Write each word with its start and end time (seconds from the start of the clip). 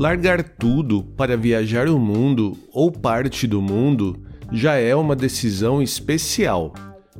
Largar 0.00 0.42
tudo 0.42 1.02
para 1.14 1.36
viajar 1.36 1.86
o 1.86 1.98
mundo 1.98 2.56
ou 2.72 2.90
parte 2.90 3.46
do 3.46 3.60
mundo 3.60 4.18
já 4.50 4.76
é 4.76 4.94
uma 4.94 5.14
decisão 5.14 5.82
especial. 5.82 6.72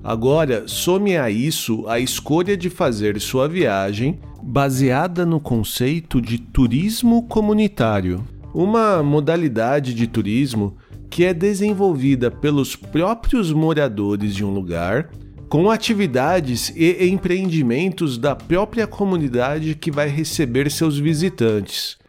Agora, 0.03 0.67
some 0.67 1.15
a 1.15 1.29
isso 1.29 1.87
a 1.87 2.01
escolha 2.01 2.57
de 2.57 2.71
fazer 2.71 3.21
sua 3.21 3.47
viagem 3.47 4.19
baseada 4.43 5.27
no 5.27 5.39
conceito 5.39 6.23
de 6.23 6.39
turismo 6.39 7.25
comunitário, 7.25 8.25
uma 8.55 9.03
modalidade 9.03 9.93
de 9.93 10.07
turismo 10.07 10.75
que 11.11 11.23
é 11.27 11.35
desenvolvida 11.35 12.31
pelos 12.31 12.75
próprios 12.75 13.53
moradores 13.53 14.35
de 14.35 14.43
um 14.43 14.55
lugar, 14.55 15.11
com 15.51 15.71
atividades 15.71 16.73
e 16.75 17.11
empreendimentos 17.11 18.17
da 18.17 18.35
própria 18.35 18.87
comunidade 18.87 19.75
que 19.75 19.91
vai 19.91 20.09
receber 20.09 20.71
seus 20.71 20.97
visitantes. 20.97 22.01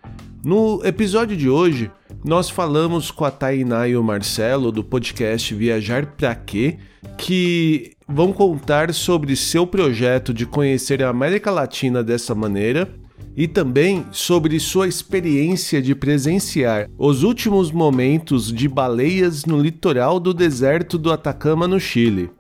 No 0.44 0.82
episódio 0.84 1.38
de 1.38 1.48
hoje, 1.48 1.92
nós 2.26 2.50
falamos 2.50 3.12
com 3.12 3.24
a 3.24 3.30
Tainá 3.30 3.88
e 3.88 3.96
o 3.96 4.04
Marcelo 4.04 4.72
do 4.72 4.84
podcast 4.84 5.54
Viajar 5.54 6.16
Pra 6.18 6.34
Quê, 6.34 6.80
que 7.16 7.92
vão 8.08 8.34
contar 8.34 8.92
sobre 8.92 9.36
seu 9.36 9.68
projeto 9.68 10.34
de 10.34 10.48
conhecer 10.48 11.04
a 11.04 11.10
América 11.10 11.52
Latina 11.52 12.04
dessa 12.04 12.34
maneira 12.34 12.90
e 13.38 13.48
também 13.48 14.04
sobre 14.12 14.60
sua 14.60 14.88
experiência 14.88 15.80
de 15.80 15.94
presenciar 15.94 16.90
os 16.98 17.22
últimos 17.22 17.72
momentos 17.72 18.52
de 18.52 18.68
baleias 18.68 19.46
no 19.46 19.62
litoral 19.62 20.20
do 20.20 20.34
deserto 20.34 20.98
do 20.98 21.12
Atacama, 21.12 21.68
no 21.68 21.80
Chile. 21.80 22.32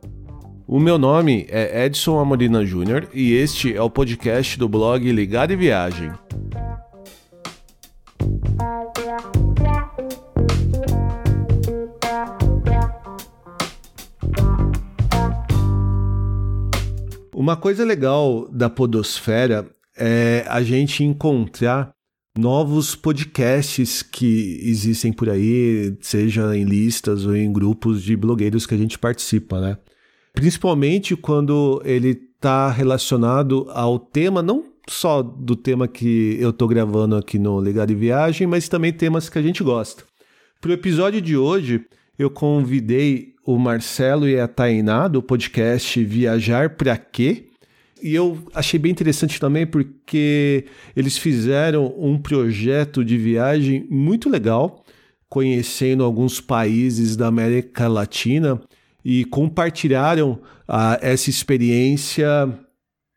O 0.67 0.79
meu 0.79 0.97
nome 0.97 1.45
é 1.49 1.85
Edson 1.85 2.17
Amorina 2.17 2.65
Júnior 2.65 3.07
e 3.13 3.33
este 3.33 3.75
é 3.75 3.81
o 3.81 3.91
podcast 3.91 4.57
do 4.57 4.67
blog 4.67 5.11
Ligar 5.11 5.51
e 5.51 5.55
Viagem. 5.55 6.11
Uma 17.51 17.57
coisa 17.57 17.83
legal 17.83 18.47
da 18.49 18.69
Podosfera 18.69 19.69
é 19.97 20.45
a 20.47 20.63
gente 20.63 21.03
encontrar 21.03 21.91
novos 22.37 22.95
podcasts 22.95 24.01
que 24.01 24.57
existem 24.63 25.11
por 25.11 25.29
aí, 25.29 25.93
seja 25.99 26.55
em 26.55 26.63
listas 26.63 27.25
ou 27.25 27.35
em 27.35 27.51
grupos 27.51 28.01
de 28.03 28.15
blogueiros 28.15 28.65
que 28.65 28.73
a 28.73 28.77
gente 28.77 28.97
participa, 28.97 29.59
né? 29.59 29.77
Principalmente 30.33 31.13
quando 31.17 31.81
ele 31.83 32.11
está 32.11 32.71
relacionado 32.71 33.67
ao 33.71 33.99
tema, 33.99 34.41
não 34.41 34.63
só 34.87 35.21
do 35.21 35.57
tema 35.57 35.89
que 35.89 36.37
eu 36.39 36.51
estou 36.51 36.69
gravando 36.69 37.17
aqui 37.17 37.37
no 37.37 37.59
Legado 37.59 37.89
de 37.89 37.95
Viagem, 37.95 38.47
mas 38.47 38.69
também 38.69 38.93
temas 38.93 39.27
que 39.27 39.37
a 39.37 39.41
gente 39.41 39.61
gosta. 39.61 40.05
Para 40.61 40.71
o 40.71 40.73
episódio 40.73 41.19
de 41.19 41.35
hoje, 41.35 41.85
eu 42.17 42.29
convidei 42.29 43.30
o 43.45 43.57
Marcelo 43.57 44.27
e 44.27 44.39
a 44.39 44.47
Tainá 44.47 45.07
do 45.07 45.21
podcast 45.21 46.03
Viajar 46.03 46.71
Pra 46.71 46.97
Quê? 46.97 47.47
E 48.01 48.15
eu 48.15 48.37
achei 48.53 48.79
bem 48.79 48.91
interessante 48.91 49.39
também 49.39 49.65
porque 49.65 50.65
eles 50.95 51.17
fizeram 51.17 51.93
um 51.97 52.17
projeto 52.17 53.05
de 53.05 53.17
viagem 53.17 53.85
muito 53.89 54.29
legal, 54.29 54.83
conhecendo 55.29 56.03
alguns 56.03 56.41
países 56.41 57.15
da 57.15 57.27
América 57.27 57.87
Latina 57.87 58.59
e 59.05 59.23
compartilharam 59.25 60.41
ah, 60.67 60.97
essa 61.01 61.29
experiência, 61.29 62.25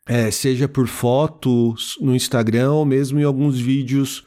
é, 0.07 0.31
seja 0.31 0.69
por 0.69 0.87
fotos 0.87 1.97
no 2.01 2.15
Instagram 2.15 2.73
ou 2.73 2.85
mesmo 2.85 3.19
em 3.19 3.25
alguns 3.25 3.59
vídeos 3.59 4.27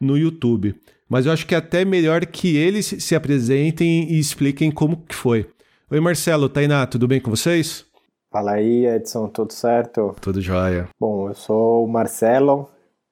no 0.00 0.16
YouTube 0.16 0.74
mas 1.08 1.26
eu 1.26 1.32
acho 1.32 1.46
que 1.46 1.54
é 1.54 1.58
até 1.58 1.84
melhor 1.84 2.24
que 2.26 2.56
eles 2.56 2.86
se 2.86 3.14
apresentem 3.14 4.10
e 4.10 4.18
expliquem 4.18 4.70
como 4.70 4.96
que 4.96 5.14
foi. 5.14 5.48
Oi 5.90 6.00
Marcelo, 6.00 6.48
Tainá, 6.48 6.86
tudo 6.86 7.06
bem 7.06 7.20
com 7.20 7.30
vocês? 7.30 7.84
Fala 8.30 8.52
aí 8.52 8.86
Edson, 8.86 9.28
tudo 9.28 9.52
certo? 9.52 10.14
Tudo 10.20 10.40
jóia. 10.40 10.88
Bom, 11.00 11.28
eu 11.28 11.34
sou 11.34 11.84
o 11.84 11.88
Marcelo. 11.88 12.68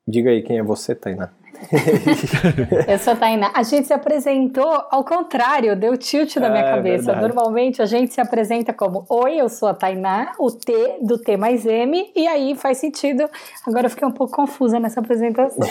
Diga 0.06 0.30
aí 0.30 0.42
quem 0.42 0.58
é 0.58 0.62
você, 0.62 0.94
Tainá. 0.94 1.30
eu 2.88 2.98
sou 2.98 3.12
a 3.12 3.16
Tainá. 3.16 3.50
A 3.54 3.62
gente 3.62 3.86
se 3.86 3.92
apresentou 3.92 4.70
ao 4.90 5.04
contrário, 5.04 5.76
deu 5.76 5.96
tilt 5.96 6.36
na 6.36 6.48
minha 6.48 6.64
é, 6.64 6.70
cabeça. 6.74 7.12
Verdade. 7.12 7.20
Normalmente 7.20 7.82
a 7.82 7.86
gente 7.86 8.12
se 8.12 8.20
apresenta 8.20 8.72
como 8.72 9.04
Oi, 9.08 9.36
eu 9.36 9.48
sou 9.48 9.68
a 9.68 9.74
Tainá, 9.74 10.32
o 10.38 10.50
T 10.50 10.98
do 11.02 11.18
T 11.18 11.36
mais 11.36 11.66
M, 11.66 12.10
e 12.14 12.26
aí 12.26 12.54
faz 12.54 12.78
sentido. 12.78 13.28
Agora 13.66 13.86
eu 13.86 13.90
fiquei 13.90 14.06
um 14.06 14.12
pouco 14.12 14.34
confusa 14.34 14.78
nessa 14.78 15.00
apresentação. 15.00 15.66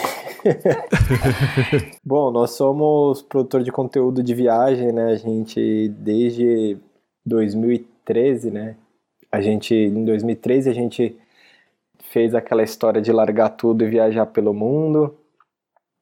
Bom, 2.04 2.30
nós 2.30 2.52
somos 2.52 3.22
produtor 3.22 3.62
de 3.62 3.72
conteúdo 3.72 4.22
de 4.22 4.34
viagem, 4.34 4.92
né? 4.92 5.12
A 5.12 5.16
gente 5.16 5.88
desde 5.98 6.76
2013, 7.24 8.50
né? 8.50 8.76
A 9.30 9.40
gente 9.40 9.74
em 9.74 10.04
2013 10.04 10.70
a 10.70 10.74
gente 10.74 11.16
fez 12.10 12.34
aquela 12.34 12.62
história 12.62 13.02
de 13.02 13.10
largar 13.10 13.50
tudo 13.50 13.84
e 13.84 13.88
viajar 13.88 14.26
pelo 14.26 14.54
mundo 14.54 15.16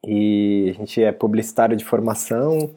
e 0.07 0.69
a 0.71 0.73
gente 0.73 1.03
é 1.03 1.13
publicitário 1.13 1.77
de 1.77 1.85
formação 1.85 2.75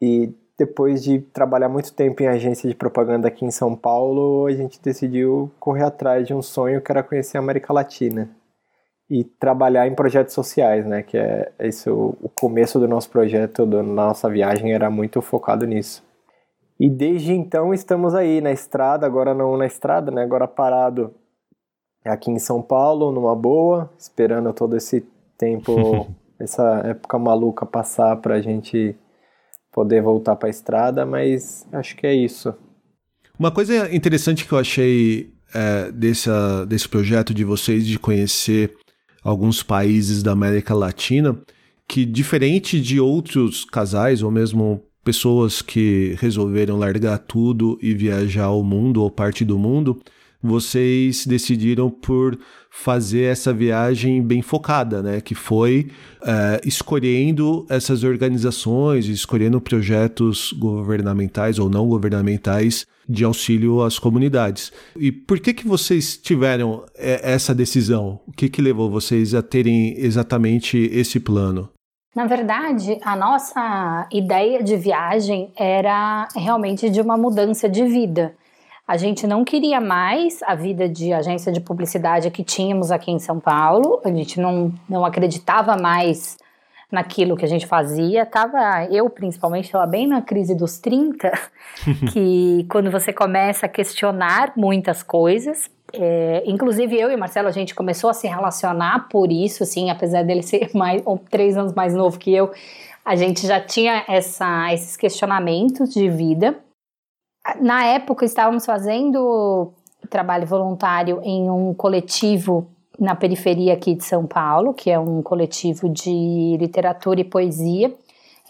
e 0.00 0.34
depois 0.58 1.02
de 1.02 1.20
trabalhar 1.20 1.68
muito 1.68 1.92
tempo 1.92 2.22
em 2.22 2.26
agência 2.26 2.68
de 2.68 2.74
propaganda 2.74 3.28
aqui 3.28 3.44
em 3.44 3.50
São 3.50 3.76
Paulo, 3.76 4.46
a 4.46 4.52
gente 4.52 4.80
decidiu 4.80 5.50
correr 5.60 5.84
atrás 5.84 6.26
de 6.26 6.32
um 6.32 6.40
sonho 6.40 6.80
que 6.80 6.90
era 6.90 7.02
conhecer 7.02 7.36
a 7.36 7.40
América 7.40 7.72
Latina 7.72 8.30
e 9.08 9.22
trabalhar 9.22 9.86
em 9.86 9.94
projetos 9.94 10.34
sociais, 10.34 10.86
né? 10.86 11.02
Que 11.02 11.18
é 11.18 11.52
esse 11.58 11.88
o, 11.90 12.16
o 12.22 12.28
começo 12.28 12.80
do 12.80 12.88
nosso 12.88 13.10
projeto, 13.10 13.66
da 13.66 13.82
nossa 13.82 14.28
viagem 14.30 14.72
era 14.72 14.90
muito 14.90 15.20
focado 15.20 15.66
nisso. 15.66 16.02
E 16.80 16.90
desde 16.90 17.32
então 17.32 17.72
estamos 17.72 18.14
aí 18.14 18.40
na 18.40 18.50
estrada, 18.50 19.06
agora 19.06 19.34
não 19.34 19.56
na 19.56 19.66
estrada, 19.66 20.10
né? 20.10 20.22
Agora 20.22 20.48
parado 20.48 21.14
aqui 22.04 22.30
em 22.30 22.38
São 22.38 22.62
Paulo, 22.62 23.12
numa 23.12 23.34
boa, 23.34 23.90
esperando 23.98 24.52
todo 24.52 24.76
esse 24.76 25.06
tempo, 25.38 26.14
essa 26.38 26.82
época 26.84 27.18
maluca 27.18 27.64
passar 27.64 28.16
para 28.16 28.34
a 28.34 28.40
gente 28.40 28.96
poder 29.72 30.02
voltar 30.02 30.36
para 30.36 30.48
a 30.48 30.50
estrada, 30.50 31.04
mas 31.04 31.66
acho 31.72 31.96
que 31.96 32.06
é 32.06 32.14
isso. 32.14 32.54
Uma 33.38 33.50
coisa 33.50 33.94
interessante 33.94 34.46
que 34.46 34.52
eu 34.52 34.58
achei 34.58 35.34
é, 35.54 35.92
desse, 35.92 36.30
desse 36.66 36.88
projeto 36.88 37.34
de 37.34 37.44
vocês 37.44 37.86
de 37.86 37.98
conhecer 37.98 38.74
alguns 39.22 39.62
países 39.62 40.22
da 40.22 40.32
América 40.32 40.74
Latina, 40.74 41.38
que 41.86 42.04
diferente 42.04 42.80
de 42.80 42.98
outros 42.98 43.64
casais 43.64 44.22
ou 44.22 44.30
mesmo 44.30 44.82
pessoas 45.04 45.62
que 45.62 46.16
resolveram 46.18 46.78
largar 46.78 47.18
tudo 47.18 47.78
e 47.82 47.94
viajar 47.94 48.44
ao 48.44 48.62
mundo 48.64 49.02
ou 49.02 49.10
parte 49.10 49.44
do 49.44 49.58
mundo, 49.58 50.00
vocês 50.42 51.26
decidiram 51.26 51.90
por 51.90 52.38
fazer 52.78 53.22
essa 53.22 53.52
viagem 53.52 54.22
bem 54.22 54.42
focada, 54.42 55.02
né? 55.02 55.20
Que 55.20 55.34
foi 55.34 55.90
uh, 56.20 56.60
escolhendo 56.64 57.66
essas 57.70 58.04
organizações, 58.04 59.06
escolhendo 59.06 59.60
projetos 59.60 60.52
governamentais 60.52 61.58
ou 61.58 61.70
não 61.70 61.88
governamentais 61.88 62.86
de 63.08 63.24
auxílio 63.24 63.82
às 63.82 63.98
comunidades. 63.98 64.72
E 64.94 65.10
por 65.10 65.40
que 65.40 65.54
que 65.54 65.66
vocês 65.66 66.16
tiveram 66.18 66.84
eh, 66.96 67.20
essa 67.22 67.54
decisão? 67.54 68.20
O 68.26 68.32
que 68.32 68.48
que 68.48 68.60
levou 68.60 68.90
vocês 68.90 69.34
a 69.34 69.42
terem 69.42 69.94
exatamente 69.96 70.76
esse 70.92 71.18
plano? 71.18 71.70
Na 72.14 72.26
verdade, 72.26 72.98
a 73.02 73.14
nossa 73.14 74.08
ideia 74.12 74.62
de 74.62 74.76
viagem 74.76 75.52
era 75.56 76.28
realmente 76.34 76.90
de 76.90 77.00
uma 77.00 77.16
mudança 77.16 77.68
de 77.68 77.84
vida. 77.84 78.34
A 78.86 78.96
gente 78.96 79.26
não 79.26 79.44
queria 79.44 79.80
mais 79.80 80.42
a 80.44 80.54
vida 80.54 80.88
de 80.88 81.12
agência 81.12 81.50
de 81.50 81.60
publicidade 81.60 82.30
que 82.30 82.44
tínhamos 82.44 82.92
aqui 82.92 83.10
em 83.10 83.18
São 83.18 83.40
Paulo, 83.40 84.00
a 84.04 84.08
gente 84.08 84.40
não, 84.40 84.72
não 84.88 85.04
acreditava 85.04 85.76
mais 85.76 86.38
naquilo 86.90 87.36
que 87.36 87.44
a 87.44 87.48
gente 87.48 87.66
fazia. 87.66 88.24
Tava, 88.24 88.84
eu 88.90 89.10
principalmente, 89.10 89.64
estava 89.64 89.86
bem 89.86 90.06
na 90.06 90.22
crise 90.22 90.54
dos 90.54 90.78
30, 90.78 91.32
que 92.12 92.64
quando 92.70 92.90
você 92.90 93.12
começa 93.12 93.66
a 93.66 93.68
questionar 93.68 94.52
muitas 94.56 95.02
coisas, 95.02 95.68
é, 95.92 96.42
inclusive 96.46 96.98
eu 96.98 97.10
e 97.10 97.16
Marcelo, 97.16 97.48
a 97.48 97.52
gente 97.52 97.74
começou 97.74 98.10
a 98.10 98.14
se 98.14 98.28
relacionar 98.28 99.08
por 99.08 99.32
isso, 99.32 99.62
assim, 99.62 99.90
apesar 99.90 100.22
dele 100.22 100.42
ser 100.42 100.70
mais, 100.74 101.02
ou 101.04 101.18
três 101.18 101.56
anos 101.56 101.74
mais 101.74 101.94
novo 101.94 102.18
que 102.18 102.32
eu, 102.32 102.52
a 103.04 103.16
gente 103.16 103.46
já 103.46 103.60
tinha 103.60 104.04
essa, 104.08 104.72
esses 104.72 104.96
questionamentos 104.96 105.92
de 105.92 106.08
vida. 106.08 106.56
Na 107.60 107.84
época, 107.84 108.24
estávamos 108.24 108.64
fazendo 108.66 109.72
trabalho 110.10 110.46
voluntário 110.46 111.20
em 111.22 111.50
um 111.50 111.74
coletivo 111.74 112.68
na 112.98 113.14
periferia 113.14 113.74
aqui 113.74 113.94
de 113.94 114.04
São 114.04 114.26
Paulo, 114.26 114.72
que 114.72 114.90
é 114.90 114.98
um 114.98 115.22
coletivo 115.22 115.88
de 115.88 116.56
literatura 116.58 117.20
e 117.20 117.24
poesia. 117.24 117.94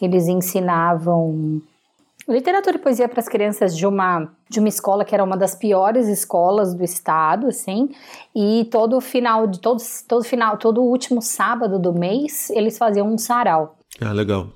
Eles 0.01 0.29
ensinavam 0.29 1.61
literatura 2.29 2.77
e 2.77 2.79
poesia 2.79 3.09
para 3.09 3.21
as 3.21 3.29
crianças 3.29 3.77
de 3.77 3.87
uma 3.87 4.29
de 4.49 4.61
uma 4.61 4.69
escola 4.69 5.05
que 5.05 5.15
era 5.15 5.25
uma 5.25 5.37
das 5.37 5.57
piores 5.57 6.07
escolas 6.07 6.73
do 6.73 6.85
estado, 6.85 7.49
assim, 7.49 7.91
e 8.35 8.69
todo 8.71 9.01
final 9.01 9.47
de 9.47 9.59
todo, 9.59 9.83
todo 10.07 10.23
final, 10.23 10.57
todo 10.57 10.83
último 10.83 11.21
sábado 11.21 11.81
do 11.81 11.93
mês, 11.93 12.49
eles 12.51 12.79
faziam 12.79 13.09
um 13.09 13.19
sarau. 13.19 13.77
Ah, 14.01 14.13
legal. 14.13 14.49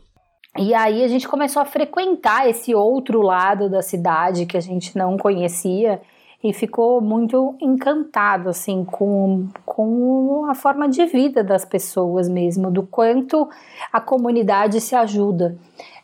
E 0.58 0.74
aí 0.74 1.04
a 1.04 1.08
gente 1.08 1.28
começou 1.28 1.62
a 1.62 1.64
frequentar 1.64 2.48
esse 2.48 2.74
outro 2.74 3.22
lado 3.22 3.70
da 3.70 3.82
cidade 3.82 4.46
que 4.46 4.56
a 4.56 4.60
gente 4.60 4.96
não 4.96 5.16
conhecia 5.16 6.00
e 6.42 6.52
ficou 6.52 7.00
muito 7.00 7.54
encantado 7.60 8.48
assim 8.48 8.84
com, 8.84 9.48
com 9.64 10.46
a 10.50 10.54
forma 10.54 10.88
de 10.88 11.04
vida 11.06 11.44
das 11.44 11.64
pessoas 11.64 12.28
mesmo, 12.28 12.70
do 12.70 12.82
quanto 12.82 13.48
a 13.92 14.00
comunidade 14.00 14.80
se 14.80 14.94
ajuda, 14.94 15.56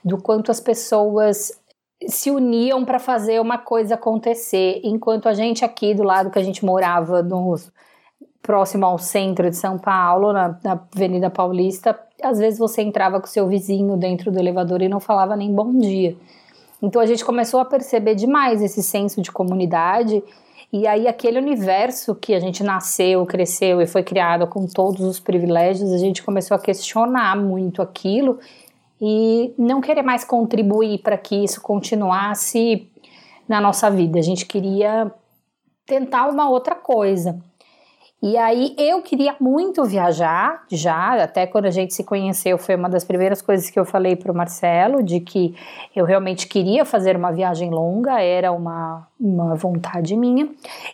do 0.04 0.18
quanto 0.18 0.50
as 0.50 0.60
pessoas 0.60 1.60
se 2.06 2.30
uniam 2.30 2.84
para 2.84 2.98
fazer 2.98 3.40
uma 3.40 3.58
coisa 3.58 3.94
acontecer, 3.94 4.80
enquanto 4.84 5.28
a 5.28 5.34
gente 5.34 5.64
aqui 5.64 5.94
do 5.94 6.02
lado 6.02 6.30
que 6.30 6.38
a 6.38 6.42
gente 6.42 6.64
morava 6.64 7.22
no 7.22 7.54
próximo 8.46 8.86
ao 8.86 8.96
centro 8.96 9.50
de 9.50 9.56
São 9.56 9.76
Paulo, 9.76 10.32
na, 10.32 10.56
na 10.62 10.80
Avenida 10.94 11.28
Paulista, 11.28 11.98
às 12.22 12.38
vezes 12.38 12.60
você 12.60 12.80
entrava 12.80 13.20
com 13.20 13.26
seu 13.26 13.48
vizinho 13.48 13.96
dentro 13.96 14.30
do 14.30 14.38
elevador 14.38 14.80
e 14.82 14.88
não 14.88 15.00
falava 15.00 15.34
nem 15.34 15.52
bom 15.52 15.76
dia. 15.76 16.16
Então 16.80 17.02
a 17.02 17.06
gente 17.06 17.24
começou 17.24 17.58
a 17.58 17.64
perceber 17.64 18.14
demais 18.14 18.62
esse 18.62 18.84
senso 18.84 19.20
de 19.20 19.32
comunidade 19.32 20.22
e 20.72 20.86
aí 20.86 21.08
aquele 21.08 21.38
universo 21.38 22.14
que 22.14 22.34
a 22.34 22.38
gente 22.38 22.62
nasceu, 22.62 23.26
cresceu 23.26 23.82
e 23.82 23.86
foi 23.86 24.04
criado 24.04 24.46
com 24.46 24.64
todos 24.66 25.00
os 25.00 25.18
privilégios, 25.18 25.92
a 25.92 25.98
gente 25.98 26.22
começou 26.22 26.54
a 26.54 26.60
questionar 26.60 27.36
muito 27.36 27.82
aquilo 27.82 28.38
e 29.00 29.52
não 29.58 29.80
querer 29.80 30.02
mais 30.02 30.24
contribuir 30.24 30.98
para 30.98 31.18
que 31.18 31.34
isso 31.34 31.60
continuasse 31.60 32.88
na 33.48 33.60
nossa 33.60 33.90
vida. 33.90 34.20
A 34.20 34.22
gente 34.22 34.46
queria 34.46 35.12
tentar 35.84 36.28
uma 36.28 36.48
outra 36.48 36.76
coisa. 36.76 37.40
E 38.28 38.36
aí 38.36 38.74
eu 38.76 39.00
queria 39.02 39.36
muito 39.38 39.84
viajar, 39.84 40.64
já, 40.68 41.22
até 41.22 41.46
quando 41.46 41.66
a 41.66 41.70
gente 41.70 41.94
se 41.94 42.02
conheceu, 42.02 42.58
foi 42.58 42.74
uma 42.74 42.88
das 42.88 43.04
primeiras 43.04 43.40
coisas 43.40 43.70
que 43.70 43.78
eu 43.78 43.84
falei 43.84 44.16
para 44.16 44.32
o 44.32 44.34
Marcelo, 44.34 45.00
de 45.00 45.20
que 45.20 45.54
eu 45.94 46.04
realmente 46.04 46.48
queria 46.48 46.84
fazer 46.84 47.16
uma 47.16 47.30
viagem 47.30 47.70
longa, 47.70 48.20
era 48.20 48.50
uma, 48.50 49.06
uma 49.20 49.54
vontade 49.54 50.16
minha. 50.16 50.48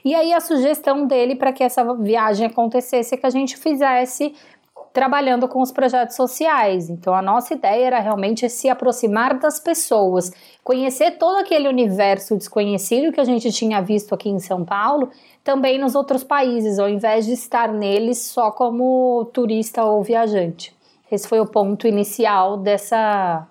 E 0.04 0.14
aí 0.14 0.30
a 0.30 0.40
sugestão 0.40 1.06
dele 1.06 1.34
para 1.34 1.54
que 1.54 1.64
essa 1.64 1.94
viagem 1.94 2.48
acontecesse 2.48 3.14
é 3.14 3.16
que 3.16 3.24
a 3.24 3.30
gente 3.30 3.56
fizesse 3.56 4.34
trabalhando 4.92 5.48
com 5.48 5.60
os 5.60 5.72
projetos 5.72 6.16
sociais. 6.16 6.90
Então, 6.90 7.14
a 7.14 7.22
nossa 7.22 7.54
ideia 7.54 7.86
era 7.86 8.00
realmente 8.00 8.48
se 8.48 8.68
aproximar 8.68 9.38
das 9.38 9.58
pessoas, 9.58 10.30
conhecer 10.62 11.12
todo 11.12 11.38
aquele 11.38 11.68
universo 11.68 12.36
desconhecido 12.36 13.12
que 13.12 13.20
a 13.20 13.24
gente 13.24 13.50
tinha 13.50 13.80
visto 13.80 14.14
aqui 14.14 14.28
em 14.28 14.38
São 14.38 14.64
Paulo, 14.64 15.10
também 15.42 15.78
nos 15.78 15.94
outros 15.94 16.22
países, 16.22 16.78
ao 16.78 16.88
invés 16.88 17.26
de 17.26 17.32
estar 17.32 17.72
neles 17.72 18.18
só 18.18 18.50
como 18.50 19.24
turista 19.32 19.84
ou 19.84 20.02
viajante. 20.02 20.74
Esse 21.10 21.28
foi 21.28 21.40
o 21.40 21.46
ponto 21.46 21.86
inicial 21.86 22.56
dessa 22.56 23.46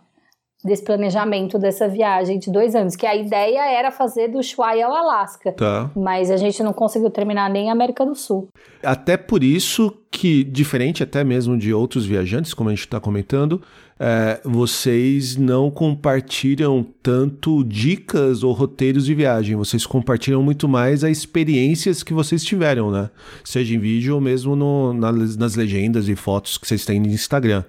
desse 0.63 0.83
planejamento 0.83 1.57
dessa 1.57 1.87
viagem 1.87 2.37
de 2.37 2.51
dois 2.51 2.75
anos, 2.75 2.95
que 2.95 3.05
a 3.05 3.15
ideia 3.15 3.71
era 3.71 3.91
fazer 3.91 4.27
do 4.27 4.39
Ushuaia 4.39 4.85
ao 4.85 4.93
Alasca, 4.93 5.51
tá. 5.51 5.89
mas 5.95 6.29
a 6.29 6.37
gente 6.37 6.61
não 6.61 6.73
conseguiu 6.73 7.09
terminar 7.09 7.49
nem 7.49 7.69
a 7.69 7.73
América 7.73 8.05
do 8.05 8.15
Sul. 8.15 8.49
Até 8.83 9.17
por 9.17 9.43
isso 9.43 9.93
que, 10.11 10.43
diferente 10.43 11.01
até 11.01 11.23
mesmo 11.23 11.57
de 11.57 11.73
outros 11.73 12.05
viajantes, 12.05 12.53
como 12.53 12.69
a 12.69 12.73
gente 12.73 12.81
está 12.85 12.99
comentando, 12.99 13.61
é, 13.99 14.41
vocês 14.43 15.35
não 15.35 15.69
compartilham 15.69 16.85
tanto 17.03 17.63
dicas 17.63 18.43
ou 18.43 18.51
roteiros 18.51 19.05
de 19.05 19.13
viagem, 19.13 19.55
vocês 19.55 19.85
compartilham 19.85 20.41
muito 20.41 20.67
mais 20.67 21.03
as 21.03 21.11
experiências 21.11 22.01
que 22.03 22.13
vocês 22.13 22.43
tiveram, 22.43 22.91
né? 22.91 23.09
Seja 23.43 23.75
em 23.75 23.79
vídeo 23.79 24.15
ou 24.15 24.21
mesmo 24.21 24.55
no, 24.55 24.93
nas, 24.93 25.37
nas 25.37 25.55
legendas 25.55 26.09
e 26.09 26.15
fotos 26.15 26.57
que 26.57 26.67
vocês 26.67 26.83
têm 26.83 26.99
no 26.99 27.07
Instagram. 27.07 27.63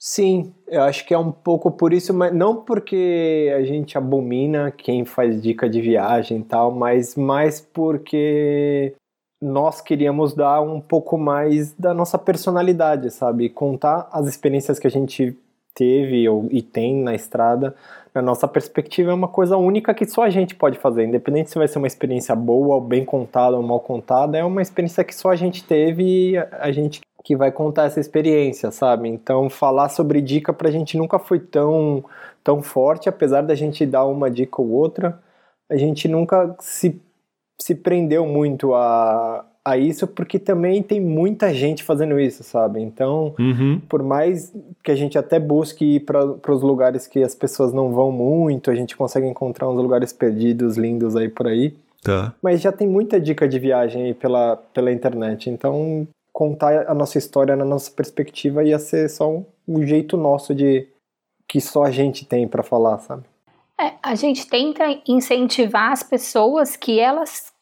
Sim, 0.00 0.54
eu 0.68 0.82
acho 0.82 1.04
que 1.04 1.12
é 1.12 1.18
um 1.18 1.32
pouco 1.32 1.72
por 1.72 1.92
isso, 1.92 2.14
mas 2.14 2.32
não 2.32 2.62
porque 2.62 3.52
a 3.56 3.62
gente 3.64 3.98
abomina 3.98 4.70
quem 4.70 5.04
faz 5.04 5.42
dica 5.42 5.68
de 5.68 5.80
viagem 5.80 6.38
e 6.38 6.44
tal, 6.44 6.70
mas 6.70 7.16
mais 7.16 7.60
porque 7.60 8.94
nós 9.42 9.80
queríamos 9.80 10.34
dar 10.34 10.60
um 10.60 10.80
pouco 10.80 11.18
mais 11.18 11.72
da 11.74 11.92
nossa 11.92 12.16
personalidade, 12.16 13.10
sabe? 13.10 13.48
Contar 13.48 14.08
as 14.12 14.28
experiências 14.28 14.78
que 14.78 14.86
a 14.86 14.90
gente 14.90 15.36
teve 15.74 16.28
ou, 16.28 16.46
e 16.50 16.62
tem 16.62 16.94
na 16.96 17.14
estrada, 17.14 17.74
na 18.14 18.22
nossa 18.22 18.48
perspectiva, 18.48 19.10
é 19.10 19.14
uma 19.14 19.28
coisa 19.28 19.56
única 19.56 19.94
que 19.94 20.06
só 20.06 20.22
a 20.22 20.30
gente 20.30 20.54
pode 20.54 20.78
fazer. 20.78 21.04
Independente 21.04 21.50
se 21.50 21.58
vai 21.58 21.68
ser 21.68 21.78
uma 21.78 21.86
experiência 21.86 22.34
boa, 22.34 22.76
ou 22.76 22.80
bem 22.80 23.04
contada 23.04 23.56
ou 23.56 23.62
mal 23.62 23.80
contada, 23.80 24.36
é 24.38 24.44
uma 24.44 24.62
experiência 24.62 25.04
que 25.04 25.14
só 25.14 25.30
a 25.30 25.36
gente 25.36 25.64
teve 25.64 26.02
e 26.32 26.36
a 26.36 26.70
gente 26.72 27.00
que 27.24 27.36
vai 27.36 27.52
contar 27.52 27.84
essa 27.84 28.00
experiência, 28.00 28.70
sabe? 28.70 29.08
Então, 29.08 29.50
falar 29.50 29.88
sobre 29.90 30.20
dica 30.20 30.52
pra 30.52 30.70
gente 30.70 30.96
nunca 30.96 31.18
foi 31.18 31.38
tão, 31.38 32.04
tão 32.42 32.62
forte, 32.62 33.08
apesar 33.08 33.42
da 33.42 33.54
gente 33.54 33.84
dar 33.84 34.06
uma 34.06 34.30
dica 34.30 34.62
ou 34.62 34.70
outra, 34.70 35.20
a 35.68 35.76
gente 35.76 36.08
nunca 36.08 36.56
se, 36.60 37.00
se 37.60 37.74
prendeu 37.74 38.24
muito 38.26 38.74
a, 38.74 39.44
a 39.70 39.76
isso, 39.76 40.06
porque 40.06 40.38
também 40.38 40.82
tem 40.82 41.00
muita 41.00 41.52
gente 41.52 41.82
fazendo 41.82 42.18
isso, 42.18 42.42
sabe? 42.42 42.80
Então, 42.80 43.34
uhum. 43.38 43.80
por 43.88 44.02
mais 44.02 44.52
que 44.82 44.90
a 44.90 44.94
gente 44.94 45.18
até 45.18 45.38
busque 45.38 45.96
ir 45.96 46.00
para 46.00 46.52
os 46.52 46.62
lugares 46.62 47.06
que 47.06 47.22
as 47.22 47.34
pessoas 47.34 47.72
não 47.72 47.92
vão 47.92 48.10
muito, 48.10 48.70
a 48.70 48.74
gente 48.74 48.96
consegue 48.96 49.26
encontrar 49.26 49.68
uns 49.68 49.76
lugares 49.76 50.12
perdidos, 50.12 50.76
lindos 50.76 51.14
aí 51.16 51.28
por 51.28 51.46
aí. 51.46 51.74
Tá. 52.02 52.32
Mas 52.42 52.60
já 52.60 52.72
tem 52.72 52.88
muita 52.88 53.20
dica 53.20 53.46
de 53.46 53.58
viagem 53.58 54.04
aí 54.04 54.14
pela, 54.14 54.56
pela 54.56 54.90
internet, 54.92 55.50
então 55.50 56.06
contar 56.32 56.88
a 56.88 56.94
nossa 56.94 57.18
história 57.18 57.56
na 57.56 57.64
nossa 57.64 57.90
perspectiva 57.90 58.62
ia 58.62 58.78
ser 58.78 59.10
só 59.10 59.30
um, 59.30 59.44
um 59.66 59.84
jeito 59.84 60.16
nosso 60.16 60.54
de 60.54 60.86
que 61.48 61.60
só 61.60 61.84
a 61.84 61.90
gente 61.90 62.24
tem 62.24 62.46
para 62.46 62.62
falar, 62.62 62.98
sabe? 62.98 63.24
É, 63.80 63.92
a 64.02 64.14
gente 64.14 64.46
tenta 64.48 64.84
incentivar 65.06 65.92
as 65.92 66.02
pessoas 66.02 66.76
que 66.76 66.98
elas 66.98 67.52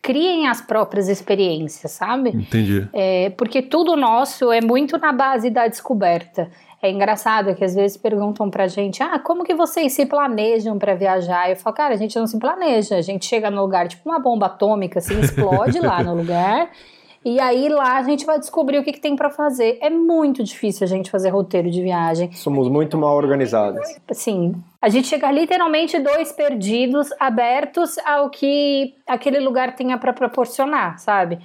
criem 0.00 0.48
as 0.48 0.60
próprias 0.60 1.08
experiências, 1.08 1.92
sabe? 1.92 2.30
Entendi. 2.30 2.88
É, 2.92 3.30
porque 3.30 3.60
tudo 3.60 3.96
nosso 3.96 4.50
é 4.50 4.60
muito 4.60 4.96
na 4.98 5.12
base 5.12 5.50
da 5.50 5.66
descoberta. 5.66 6.48
É 6.82 6.90
engraçado 6.90 7.54
que 7.54 7.64
às 7.64 7.74
vezes 7.76 7.96
perguntam 7.96 8.50
pra 8.50 8.66
gente: 8.66 9.02
ah, 9.02 9.18
como 9.18 9.44
que 9.44 9.54
vocês 9.54 9.92
se 9.92 10.04
planejam 10.04 10.78
para 10.78 10.94
viajar? 10.94 11.48
Eu 11.48 11.56
falo, 11.56 11.76
cara, 11.76 11.94
a 11.94 11.96
gente 11.96 12.18
não 12.18 12.26
se 12.26 12.38
planeja, 12.38 12.96
a 12.96 13.02
gente 13.02 13.24
chega 13.24 13.50
no 13.50 13.60
lugar 13.60 13.86
tipo 13.86 14.08
uma 14.08 14.18
bomba 14.18 14.46
atômica, 14.46 14.98
assim, 14.98 15.20
explode 15.20 15.78
lá 15.78 16.02
no 16.02 16.14
lugar. 16.16 16.70
E 17.24 17.40
aí 17.40 17.68
lá 17.68 17.98
a 17.98 18.02
gente 18.02 18.26
vai 18.26 18.38
descobrir 18.38 18.78
o 18.78 18.84
que, 18.84 18.92
que 18.92 19.00
tem 19.00 19.14
para 19.14 19.30
fazer. 19.30 19.78
É 19.80 19.88
muito 19.88 20.42
difícil 20.42 20.84
a 20.84 20.88
gente 20.88 21.10
fazer 21.10 21.30
roteiro 21.30 21.70
de 21.70 21.80
viagem. 21.80 22.32
Somos 22.32 22.68
muito 22.68 22.98
mal 22.98 23.16
organizados. 23.16 23.86
Sim. 24.12 24.54
A 24.80 24.88
gente 24.88 25.06
chega 25.06 25.30
literalmente 25.30 25.98
dois 26.00 26.32
perdidos, 26.32 27.10
abertos 27.20 27.96
ao 27.98 28.28
que 28.28 28.94
aquele 29.06 29.38
lugar 29.38 29.76
tenha 29.76 29.96
para 29.96 30.12
proporcionar, 30.12 30.98
sabe? 30.98 31.38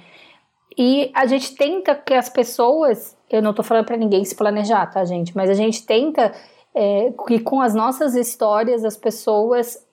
E 0.76 1.10
a 1.14 1.26
gente 1.26 1.54
tenta 1.54 1.94
que 1.94 2.14
as 2.14 2.28
pessoas, 2.28 3.16
eu 3.30 3.40
não 3.40 3.52
tô 3.52 3.62
falando 3.62 3.86
para 3.86 3.96
ninguém 3.96 4.24
se 4.24 4.34
planejar, 4.34 4.86
tá, 4.86 5.04
gente? 5.04 5.36
Mas 5.36 5.48
a 5.48 5.54
gente 5.54 5.84
tenta 5.86 6.32
é, 6.74 7.12
que 7.26 7.40
com 7.40 7.60
as 7.60 7.74
nossas 7.74 8.14
histórias 8.14 8.84
as 8.84 8.96
pessoas 8.96 9.84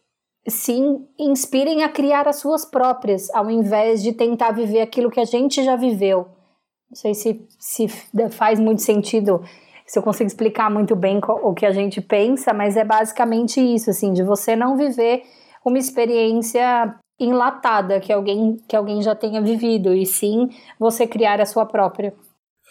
se 0.47 0.73
inspirem 1.19 1.83
a 1.83 1.89
criar 1.89 2.27
as 2.27 2.37
suas 2.37 2.65
próprias, 2.65 3.29
ao 3.33 3.49
invés 3.49 4.03
de 4.03 4.13
tentar 4.13 4.51
viver 4.51 4.81
aquilo 4.81 5.09
que 5.09 5.19
a 5.19 5.25
gente 5.25 5.63
já 5.63 5.75
viveu. 5.75 6.27
Não 6.89 6.95
sei 6.95 7.13
se, 7.13 7.45
se 7.59 7.87
faz 8.29 8.59
muito 8.59 8.81
sentido, 8.81 9.41
se 9.87 9.97
eu 9.97 10.03
consigo 10.03 10.27
explicar 10.27 10.69
muito 10.69 10.95
bem 10.95 11.19
o 11.43 11.53
que 11.53 11.65
a 11.65 11.71
gente 11.71 11.99
pensa, 11.99 12.53
mas 12.53 12.77
é 12.77 12.85
basicamente 12.85 13.59
isso, 13.59 13.89
assim, 13.89 14.13
de 14.13 14.23
você 14.23 14.55
não 14.55 14.77
viver 14.77 15.23
uma 15.65 15.79
experiência 15.79 16.95
enlatada 17.19 17.99
que 17.99 18.13
alguém, 18.13 18.57
que 18.67 18.75
alguém 18.75 19.01
já 19.01 19.15
tenha 19.15 19.41
vivido, 19.41 19.93
e 19.93 20.05
sim 20.05 20.49
você 20.79 21.07
criar 21.07 21.41
a 21.41 21.45
sua 21.45 21.65
própria. 21.65 22.13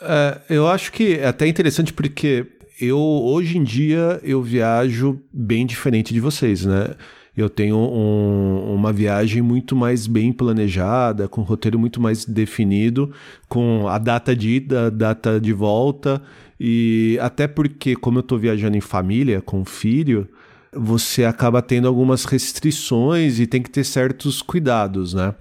É, 0.00 0.40
eu 0.50 0.66
acho 0.68 0.92
que 0.92 1.18
é 1.18 1.26
até 1.26 1.46
interessante 1.46 1.92
porque 1.92 2.46
eu, 2.80 2.98
hoje 2.98 3.58
em 3.58 3.64
dia, 3.64 4.20
eu 4.22 4.42
viajo 4.42 5.20
bem 5.32 5.64
diferente 5.66 6.12
de 6.12 6.20
vocês, 6.20 6.64
né? 6.64 6.94
Eu 7.36 7.50
tenho 7.50 7.76
um, 7.76 8.74
uma 8.74 8.92
viagem 8.92 9.42
muito 9.42 9.74
mais 9.74 10.06
bem 10.06 10.32
planejada, 10.32 11.28
com 11.28 11.40
um 11.40 11.44
roteiro 11.44 11.78
muito 11.78 12.00
mais 12.00 12.24
definido, 12.24 13.12
com 13.48 13.88
a 13.88 13.98
data 13.98 14.36
de 14.36 14.50
ida, 14.50 14.86
a 14.86 14.90
data 14.90 15.40
de 15.40 15.52
volta, 15.52 16.22
e 16.58 17.18
até 17.20 17.48
porque, 17.48 17.96
como 17.96 18.18
eu 18.18 18.20
estou 18.20 18.38
viajando 18.38 18.76
em 18.76 18.80
família, 18.80 19.40
com 19.40 19.64
filho, 19.64 20.28
você 20.72 21.24
acaba 21.24 21.60
tendo 21.60 21.88
algumas 21.88 22.24
restrições 22.24 23.38
e 23.40 23.46
tem 23.46 23.62
que 23.62 23.70
ter 23.70 23.84
certos 23.84 24.40
cuidados, 24.40 25.14
né? 25.14 25.34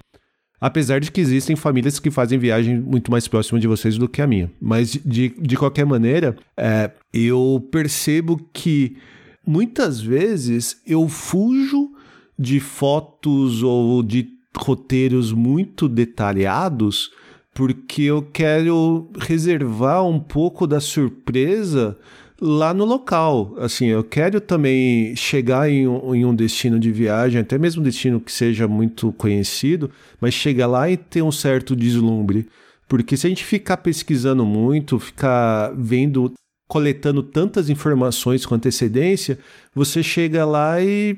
Apesar 0.59 0.99
de 0.99 1.11
que 1.11 1.19
existem 1.19 1.55
famílias 1.57 1.99
que 1.99 2.09
fazem 2.09 2.39
viagem 2.39 2.79
muito 2.79 3.11
mais 3.11 3.27
próxima 3.27 3.59
de 3.59 3.67
vocês 3.67 3.97
do 3.97 4.07
que 4.07 4.21
a 4.21 4.27
minha. 4.27 4.49
Mas, 4.61 4.91
de, 4.91 5.33
de 5.37 5.57
qualquer 5.57 5.85
maneira, 5.85 6.37
é, 6.55 6.89
eu 7.13 7.67
percebo 7.69 8.39
que 8.53 8.95
muitas 9.45 9.99
vezes 9.99 10.81
eu 10.87 11.09
fujo 11.09 11.82
de 12.43 12.59
fotos 12.59 13.63
ou 13.63 14.03
de 14.03 14.29
roteiros 14.55 15.31
muito 15.31 15.89
detalhados 15.89 17.11
porque 17.53 18.03
eu 18.03 18.21
quero 18.21 19.09
reservar 19.17 20.05
um 20.05 20.19
pouco 20.19 20.65
da 20.65 20.79
surpresa 20.79 21.97
lá 22.41 22.73
no 22.73 22.83
local. 22.83 23.55
Assim, 23.59 23.87
eu 23.87 24.03
quero 24.03 24.41
também 24.41 25.15
chegar 25.15 25.69
em 25.69 25.87
um, 25.87 26.15
em 26.15 26.25
um, 26.25 26.35
destino 26.35 26.79
de 26.79 26.91
viagem, 26.91 27.39
até 27.39 27.57
mesmo 27.57 27.81
um 27.81 27.83
destino 27.85 28.19
que 28.19 28.31
seja 28.31 28.67
muito 28.67 29.11
conhecido, 29.13 29.91
mas 30.19 30.33
chegar 30.33 30.67
lá 30.67 30.89
e 30.89 30.97
ter 30.97 31.21
um 31.21 31.31
certo 31.31 31.75
deslumbre. 31.75 32.47
Porque 32.87 33.15
se 33.15 33.27
a 33.27 33.29
gente 33.29 33.45
ficar 33.45 33.77
pesquisando 33.77 34.45
muito, 34.45 34.99
ficar 34.99 35.71
vendo, 35.75 36.33
coletando 36.67 37.21
tantas 37.21 37.69
informações 37.69 38.45
com 38.45 38.55
antecedência, 38.55 39.37
você 39.75 40.01
chega 40.01 40.43
lá 40.43 40.81
e 40.81 41.17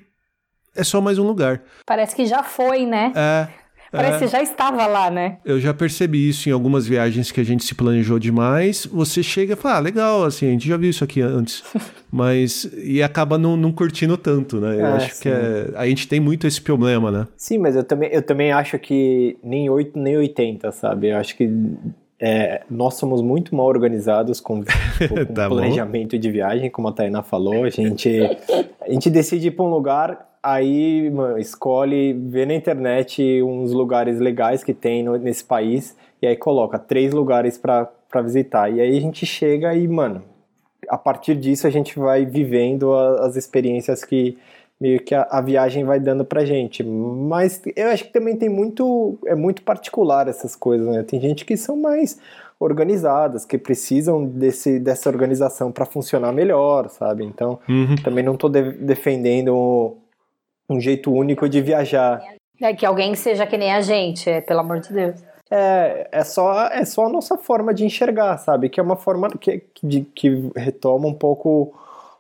é 0.76 0.84
só 0.84 1.00
mais 1.02 1.18
um 1.18 1.24
lugar. 1.24 1.62
Parece 1.86 2.16
que 2.16 2.26
já 2.26 2.44
foi, 2.44 2.86
né? 2.86 3.12
É. 3.16 3.66
Parece 3.92 4.18
é, 4.18 4.28
que 4.28 4.28
já 4.28 4.42
estava 4.42 4.86
lá, 4.88 5.10
né? 5.10 5.38
Eu 5.46 5.60
já 5.60 5.74
percebi 5.74 6.28
isso 6.28 6.50
em 6.50 6.52
algumas 6.52 6.86
viagens 6.86 7.32
que 7.32 7.40
a 7.40 7.44
gente 7.44 7.64
se 7.64 7.74
planejou 7.74 8.20
demais. 8.20 8.86
Você 8.86 9.24
chega 9.24 9.54
e 9.54 9.56
fala, 9.56 9.78
ah, 9.78 9.80
legal, 9.80 10.24
assim, 10.26 10.48
a 10.48 10.52
gente 10.52 10.68
já 10.68 10.76
viu 10.76 10.90
isso 10.90 11.04
aqui 11.04 11.22
antes. 11.22 11.64
mas. 12.12 12.70
E 12.84 13.02
acaba 13.02 13.38
não, 13.38 13.56
não 13.56 13.72
curtindo 13.72 14.18
tanto, 14.18 14.60
né? 14.60 14.76
Eu 14.76 14.86
é, 14.86 14.92
acho 14.94 15.16
sim. 15.16 15.22
que 15.24 15.30
é, 15.30 15.72
a 15.76 15.88
gente 15.88 16.08
tem 16.08 16.20
muito 16.20 16.46
esse 16.46 16.62
problema, 16.62 17.10
né? 17.12 17.28
Sim, 17.38 17.58
mas 17.60 17.76
eu 17.76 17.84
também, 17.84 18.10
eu 18.12 18.22
também 18.22 18.52
acho 18.52 18.78
que 18.78 19.38
nem 19.44 19.70
8 19.70 19.98
nem 19.98 20.18
80, 20.18 20.72
sabe? 20.72 21.10
Eu 21.10 21.18
acho 21.18 21.38
que 21.38 21.50
é, 22.20 22.64
nós 22.70 22.96
somos 22.96 23.22
muito 23.22 23.56
mal 23.56 23.68
organizados 23.68 24.40
com, 24.40 24.64
com 24.64 25.26
tá 25.34 25.48
planejamento 25.48 26.16
bom. 26.16 26.20
de 26.20 26.32
viagem, 26.32 26.70
como 26.70 26.88
a 26.88 26.92
Tainá 26.92 27.24
falou. 27.24 27.64
A 27.64 27.70
gente, 27.70 28.10
a 28.82 28.90
gente 28.92 29.10
decide 29.10 29.48
ir 29.48 29.52
para 29.52 29.66
um 29.66 29.70
lugar 29.70 30.35
aí 30.46 31.10
mano, 31.10 31.40
escolhe, 31.40 32.14
vê 32.14 32.46
na 32.46 32.54
internet 32.54 33.42
uns 33.42 33.72
lugares 33.72 34.20
legais 34.20 34.64
que 34.64 34.74
tem 34.74 35.04
no, 35.04 35.18
nesse 35.18 35.44
país 35.44 35.96
e 36.22 36.28
aí 36.28 36.36
coloca 36.36 36.78
três 36.78 37.14
lugares 37.14 37.58
para 37.58 37.90
visitar. 38.24 38.72
E 38.72 38.80
aí 38.80 38.98
a 38.98 39.02
gente 39.02 39.26
chega 39.26 39.74
e, 39.74 39.88
mano, 39.88 40.24
a 40.88 40.98
partir 40.98 41.36
disso 41.36 41.68
a 41.68 41.70
gente 41.70 41.98
vai 41.98 42.26
vivendo 42.26 42.94
a, 42.94 43.26
as 43.26 43.36
experiências 43.36 44.04
que 44.04 44.38
meio 44.80 45.00
que 45.00 45.16
a, 45.16 45.26
a, 45.30 45.42
viagem 45.42 45.84
vai 45.84 46.00
dando 46.00 46.26
pra 46.26 46.46
gente. 46.46 46.84
Mas 46.84 47.62
eu 47.76 47.88
acho 47.90 48.06
que 48.06 48.14
também 48.14 48.36
tem 48.36 48.50
muito, 48.50 49.18
é 49.26 49.36
muito 49.36 49.64
particular 49.64 50.28
essas 50.28 50.56
coisas, 50.56 50.88
né? 50.88 51.04
Tem 51.04 51.20
gente 51.20 51.46
que 51.46 51.56
são 51.56 51.78
mais 51.78 52.20
organizadas, 52.60 53.46
que 53.46 53.58
precisam 53.58 54.26
desse, 54.26 54.80
dessa 54.80 55.10
organização 55.10 55.72
para 55.72 55.86
funcionar 55.86 56.32
melhor, 56.32 56.90
sabe? 56.90 57.24
Então, 57.24 57.60
uhum. 57.68 57.96
também 58.04 58.24
não 58.24 58.34
estou 58.34 58.50
de, 58.50 58.72
defendendo 58.74 59.98
um 60.70 60.80
jeito 60.80 61.12
único 61.12 61.48
de 61.48 61.62
viajar. 61.62 62.22
É 62.62 62.74
que 62.74 62.86
alguém 62.86 63.16
seja 63.16 63.46
que 63.46 63.58
nem 63.58 63.72
a 63.72 63.82
gente, 63.82 64.30
é, 64.30 64.42
pelo 64.42 64.62
amor 64.62 64.80
de 64.80 64.94
Deus. 64.94 65.22
É, 65.52 66.08
é 66.12 66.24
só, 66.24 66.68
é 66.68 66.84
só 66.86 67.06
a 67.06 67.10
nossa 67.10 67.38
forma 67.38 67.74
de 67.74 67.86
enxergar, 67.86 68.38
sabe? 68.38 68.70
Que 68.70 68.80
é 68.80 68.84
uma 68.84 68.96
forma 68.96 69.30
que, 69.30 69.64
de, 69.84 70.02
que 70.02 70.52
retoma 70.56 71.08
um 71.08 71.14
pouco 71.14 71.74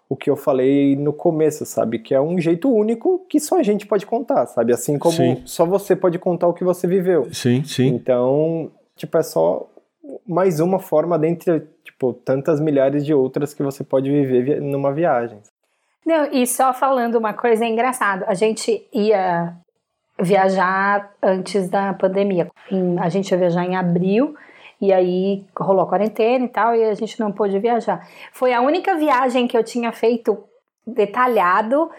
o 0.07 0.15
que 0.15 0.29
eu 0.29 0.35
falei 0.35 0.95
no 0.95 1.11
começo, 1.11 1.65
sabe? 1.65 1.99
Que 1.99 2.13
é 2.13 2.21
um 2.21 2.39
jeito 2.39 2.69
único 2.69 3.25
que 3.27 3.39
só 3.39 3.59
a 3.59 3.63
gente 3.63 3.87
pode 3.87 4.05
contar, 4.05 4.45
sabe? 4.45 4.73
Assim 4.73 4.99
como 4.99 5.15
sim. 5.15 5.41
só 5.45 5.65
você 5.65 5.95
pode 5.95 6.19
contar 6.19 6.47
o 6.47 6.53
que 6.53 6.63
você 6.63 6.85
viveu. 6.85 7.27
Sim, 7.33 7.63
sim. 7.63 7.87
Então, 7.87 8.71
tipo, 8.95 9.17
é 9.17 9.23
só 9.23 9.67
mais 10.27 10.59
uma 10.59 10.79
forma 10.79 11.17
dentre, 11.17 11.63
tipo, 11.83 12.13
tantas 12.13 12.59
milhares 12.59 13.03
de 13.03 13.13
outras 13.13 13.53
que 13.53 13.63
você 13.63 13.83
pode 13.83 14.09
viver 14.09 14.61
numa 14.61 14.93
viagem. 14.93 15.39
Não, 16.05 16.25
e 16.31 16.45
só 16.45 16.73
falando 16.73 17.15
uma 17.15 17.33
coisa 17.33 17.65
engraçada, 17.65 18.25
a 18.27 18.33
gente 18.33 18.87
ia 18.93 19.55
viajar 20.19 21.11
antes 21.21 21.69
da 21.69 21.93
pandemia. 21.93 22.49
Em, 22.71 22.99
a 22.99 23.09
gente 23.09 23.31
ia 23.31 23.37
viajar 23.37 23.65
em 23.65 23.75
abril 23.75 24.35
e 24.79 24.93
aí 24.93 25.43
rolou 25.57 25.83
a 25.83 25.87
quarentena 25.87 26.45
e 26.45 26.49
tal 26.49 26.75
e 26.75 26.83
a 26.83 26.93
gente 26.93 27.19
não 27.19 27.31
pôde 27.31 27.57
viajar. 27.59 28.07
Foi 28.31 28.53
a 28.53 28.61
única 28.61 28.95
viagem 28.95 29.47
que 29.47 29.57
eu 29.57 29.63
tinha 29.63 29.91
feito 29.91 30.37
detalhado 30.85 31.89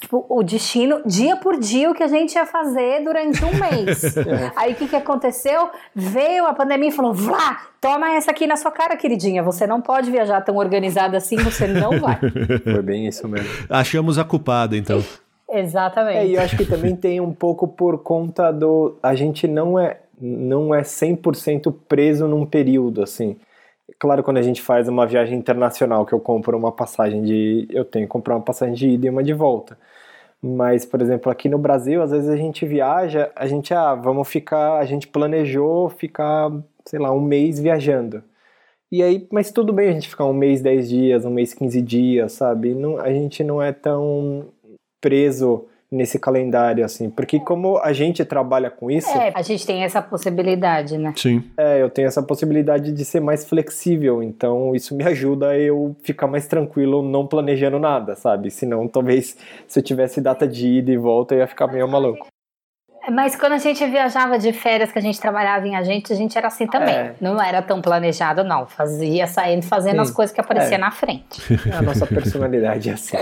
tipo, 0.00 0.24
o 0.28 0.42
destino, 0.42 1.02
dia 1.04 1.36
por 1.36 1.58
dia, 1.58 1.90
o 1.90 1.94
que 1.94 2.02
a 2.02 2.08
gente 2.08 2.34
ia 2.34 2.46
fazer 2.46 3.02
durante 3.02 3.44
um 3.44 3.50
mês. 3.50 4.16
É. 4.28 4.52
Aí 4.56 4.72
o 4.72 4.74
que, 4.74 4.88
que 4.88 4.96
aconteceu? 4.96 5.70
Veio 5.94 6.44
a 6.44 6.52
pandemia 6.52 6.88
e 6.88 6.92
falou: 6.92 7.14
Vlá, 7.14 7.62
toma 7.80 8.10
essa 8.10 8.30
aqui 8.30 8.46
na 8.46 8.56
sua 8.56 8.70
cara, 8.70 8.96
queridinha. 8.96 9.42
Você 9.42 9.66
não 9.66 9.80
pode 9.80 10.10
viajar 10.10 10.40
tão 10.42 10.56
organizada 10.56 11.16
assim, 11.16 11.36
você 11.36 11.66
não 11.66 11.98
vai. 11.98 12.18
Foi 12.62 12.82
bem 12.82 13.06
isso 13.06 13.26
mesmo. 13.26 13.48
Achamos 13.70 14.18
a 14.18 14.24
culpada, 14.24 14.76
então. 14.76 15.02
Exatamente. 15.50 16.18
É, 16.18 16.26
e 16.26 16.34
eu 16.34 16.42
acho 16.42 16.56
que 16.56 16.66
também 16.66 16.94
tem 16.94 17.20
um 17.20 17.32
pouco 17.32 17.66
por 17.66 17.98
conta 18.02 18.52
do. 18.52 18.96
A 19.02 19.14
gente 19.14 19.48
não 19.48 19.78
é, 19.78 19.98
não 20.20 20.74
é 20.74 20.82
100% 20.82 21.74
preso 21.88 22.28
num 22.28 22.44
período, 22.44 23.02
assim. 23.02 23.36
Claro, 23.98 24.22
quando 24.22 24.36
a 24.38 24.42
gente 24.42 24.62
faz 24.62 24.88
uma 24.88 25.06
viagem 25.06 25.36
internacional, 25.36 26.06
que 26.06 26.12
eu 26.12 26.20
compro 26.20 26.56
uma 26.56 26.70
passagem 26.70 27.22
de. 27.22 27.66
Eu 27.70 27.84
tenho 27.84 28.06
que 28.06 28.10
comprar 28.10 28.36
uma 28.36 28.44
passagem 28.44 28.74
de 28.74 28.88
ida 28.90 29.06
e 29.06 29.10
uma 29.10 29.24
de 29.24 29.32
volta. 29.32 29.76
Mas, 30.42 30.86
por 30.86 31.02
exemplo, 31.02 31.32
aqui 31.32 31.48
no 31.48 31.58
Brasil, 31.58 32.00
às 32.02 32.12
vezes 32.12 32.28
a 32.28 32.36
gente 32.36 32.64
viaja, 32.66 33.30
a 33.34 33.46
gente, 33.46 33.74
ah, 33.74 33.94
vamos 33.94 34.28
ficar. 34.28 34.78
A 34.78 34.84
gente 34.84 35.08
planejou 35.08 35.88
ficar, 35.90 36.50
sei 36.86 36.98
lá, 37.00 37.12
um 37.12 37.20
mês 37.20 37.58
viajando. 37.58 38.22
E 38.90 39.02
aí, 39.02 39.26
mas 39.32 39.50
tudo 39.52 39.72
bem 39.72 39.90
a 39.90 39.92
gente 39.92 40.08
ficar 40.08 40.24
um 40.26 40.32
mês, 40.32 40.62
dez 40.62 40.88
dias, 40.88 41.24
um 41.24 41.30
mês, 41.30 41.52
quinze 41.54 41.82
dias, 41.82 42.32
sabe? 42.32 42.74
Não, 42.74 42.98
a 43.00 43.12
gente 43.12 43.44
não 43.44 43.62
é 43.62 43.72
tão 43.72 44.48
preso 45.00 45.66
nesse 45.90 46.18
calendário, 46.18 46.84
assim. 46.84 47.08
Porque 47.08 47.40
como 47.40 47.78
a 47.78 47.92
gente 47.92 48.24
trabalha 48.24 48.70
com 48.70 48.90
isso. 48.90 49.10
É, 49.10 49.32
a 49.34 49.42
gente 49.42 49.66
tem 49.66 49.82
essa 49.82 50.02
possibilidade, 50.02 50.98
né? 50.98 51.14
Sim. 51.16 51.42
É, 51.56 51.82
eu 51.82 51.88
tenho 51.88 52.06
essa 52.06 52.22
possibilidade 52.22 52.92
de 52.92 53.04
ser 53.04 53.20
mais 53.20 53.46
flexível. 53.46 54.22
Então, 54.22 54.74
isso 54.74 54.94
me 54.94 55.04
ajuda 55.04 55.48
a 55.48 55.58
eu 55.58 55.96
ficar 56.02 56.26
mais 56.26 56.46
tranquilo 56.46 57.02
não 57.02 57.26
planejando 57.26 57.78
nada, 57.78 58.14
sabe? 58.14 58.50
Senão, 58.50 58.86
talvez, 58.86 59.36
se 59.66 59.78
eu 59.78 59.82
tivesse 59.82 60.20
data 60.20 60.46
de 60.46 60.66
ida 60.66 60.90
e 60.90 60.96
volta, 60.96 61.34
eu 61.34 61.38
ia 61.38 61.46
ficar 61.46 61.66
meio 61.66 61.88
maluco. 61.88 62.26
Mas 63.10 63.34
quando 63.36 63.52
a 63.52 63.58
gente 63.58 63.84
viajava 63.86 64.38
de 64.38 64.52
férias, 64.52 64.92
que 64.92 64.98
a 64.98 65.02
gente 65.02 65.20
trabalhava 65.20 65.66
em 65.66 65.74
agente, 65.76 66.12
a 66.12 66.16
gente 66.16 66.36
era 66.36 66.48
assim 66.48 66.66
também. 66.66 66.94
É. 66.94 67.14
Não 67.20 67.40
era 67.40 67.62
tão 67.62 67.80
planejado, 67.80 68.44
não. 68.44 68.66
Fazia 68.66 69.26
saindo 69.26 69.62
fazendo 69.62 69.96
Sim. 69.96 70.00
as 70.00 70.10
coisas 70.10 70.34
que 70.34 70.40
apareciam 70.40 70.74
é. 70.76 70.78
na 70.78 70.90
frente. 70.90 71.40
A 71.72 71.82
nossa 71.82 72.06
personalidade 72.06 72.90
é 72.90 72.92
assim. 72.92 73.16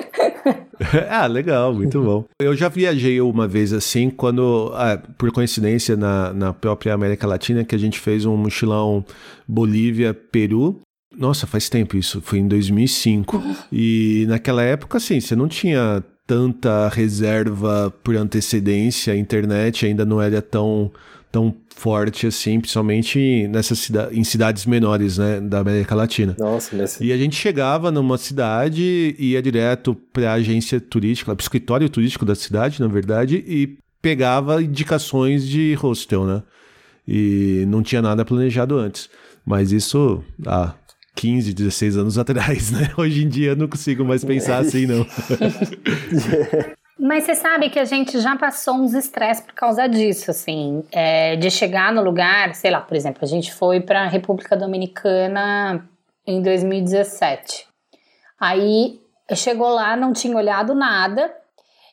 ah, 1.08 1.26
legal, 1.26 1.72
muito 1.72 2.02
bom. 2.02 2.24
Eu 2.40 2.54
já 2.56 2.68
viajei 2.68 3.20
uma 3.20 3.46
vez 3.46 3.72
assim, 3.72 4.10
quando, 4.10 4.72
ah, 4.74 5.00
por 5.16 5.30
coincidência, 5.32 5.96
na, 5.96 6.32
na 6.32 6.52
própria 6.52 6.94
América 6.94 7.26
Latina, 7.26 7.64
que 7.64 7.74
a 7.74 7.78
gente 7.78 7.98
fez 7.98 8.24
um 8.24 8.36
mochilão 8.36 9.04
Bolívia-Peru. 9.46 10.80
Nossa, 11.16 11.46
faz 11.46 11.68
tempo 11.68 11.96
isso, 11.96 12.20
foi 12.20 12.40
em 12.40 12.48
2005. 12.48 13.42
E 13.72 14.26
naquela 14.28 14.62
época, 14.62 14.98
assim, 14.98 15.20
você 15.20 15.34
não 15.34 15.48
tinha 15.48 16.02
tanta 16.26 16.88
reserva 16.88 17.92
por 18.02 18.16
antecedência, 18.16 19.12
a 19.12 19.16
internet 19.16 19.86
ainda 19.86 20.04
não 20.04 20.20
era 20.20 20.42
tão, 20.42 20.90
tão 21.30 21.54
forte 21.76 22.26
assim, 22.26 22.58
principalmente 22.58 23.46
nessas 23.48 23.78
cida 23.78 24.08
em 24.12 24.24
cidades 24.24 24.66
menores, 24.66 25.18
né, 25.18 25.40
da 25.40 25.60
América 25.60 25.94
Latina. 25.94 26.34
Nossa, 26.38 26.74
nesse... 26.74 27.04
E 27.04 27.12
a 27.12 27.16
gente 27.16 27.36
chegava 27.36 27.90
numa 27.90 28.18
cidade 28.18 29.14
ia 29.18 29.40
direto 29.42 29.94
para 30.12 30.32
a 30.32 30.34
agência 30.34 30.80
turística, 30.80 31.34
para 31.34 31.42
o 31.42 31.44
escritório 31.44 31.88
turístico 31.88 32.24
da 32.24 32.34
cidade, 32.34 32.80
na 32.80 32.88
verdade, 32.88 33.44
e 33.46 33.78
pegava 34.02 34.62
indicações 34.62 35.46
de 35.46 35.74
hostel, 35.74 36.24
né? 36.24 36.42
E 37.06 37.64
não 37.68 37.82
tinha 37.82 38.02
nada 38.02 38.24
planejado 38.24 38.76
antes. 38.76 39.08
Mas 39.44 39.70
isso, 39.70 40.24
ah, 40.44 40.74
15, 41.16 41.54
16 41.54 41.96
anos 41.96 42.18
atrás, 42.18 42.70
né? 42.70 42.92
Hoje 42.96 43.24
em 43.24 43.28
dia 43.28 43.50
eu 43.50 43.56
não 43.56 43.66
consigo 43.66 44.04
mais 44.04 44.22
pensar 44.22 44.58
assim, 44.58 44.86
não. 44.86 45.06
Mas 46.98 47.24
você 47.24 47.34
sabe 47.34 47.70
que 47.70 47.78
a 47.78 47.84
gente 47.84 48.20
já 48.20 48.36
passou 48.36 48.74
uns 48.74 48.94
estresses 48.94 49.44
por 49.44 49.54
causa 49.54 49.86
disso, 49.86 50.30
assim, 50.30 50.82
é, 50.92 51.36
de 51.36 51.50
chegar 51.50 51.92
no 51.92 52.02
lugar, 52.02 52.54
sei 52.54 52.70
lá, 52.70 52.80
por 52.80 52.96
exemplo, 52.96 53.20
a 53.22 53.26
gente 53.26 53.52
foi 53.52 53.80
para 53.80 54.02
a 54.02 54.08
República 54.08 54.56
Dominicana 54.56 55.86
em 56.26 56.42
2017. 56.42 57.66
Aí 58.40 59.00
chegou 59.34 59.68
lá, 59.68 59.96
não 59.96 60.12
tinha 60.12 60.36
olhado 60.36 60.74
nada, 60.74 61.32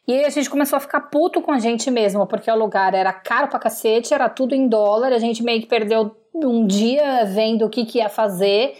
e 0.07 0.13
aí 0.13 0.25
a 0.25 0.29
gente 0.29 0.49
começou 0.49 0.77
a 0.77 0.79
ficar 0.79 1.01
puto 1.01 1.41
com 1.41 1.51
a 1.51 1.59
gente 1.59 1.89
mesmo, 1.91 2.25
porque 2.25 2.49
o 2.49 2.57
lugar 2.57 2.93
era 2.93 3.11
caro 3.11 3.47
pra 3.47 3.59
cacete, 3.59 4.13
era 4.13 4.29
tudo 4.29 4.55
em 4.55 4.67
dólar, 4.67 5.13
a 5.13 5.19
gente 5.19 5.43
meio 5.43 5.61
que 5.61 5.67
perdeu 5.67 6.15
um 6.33 6.65
dia 6.65 7.25
vendo 7.25 7.65
o 7.65 7.69
que, 7.69 7.85
que 7.85 7.99
ia 7.99 8.09
fazer 8.09 8.73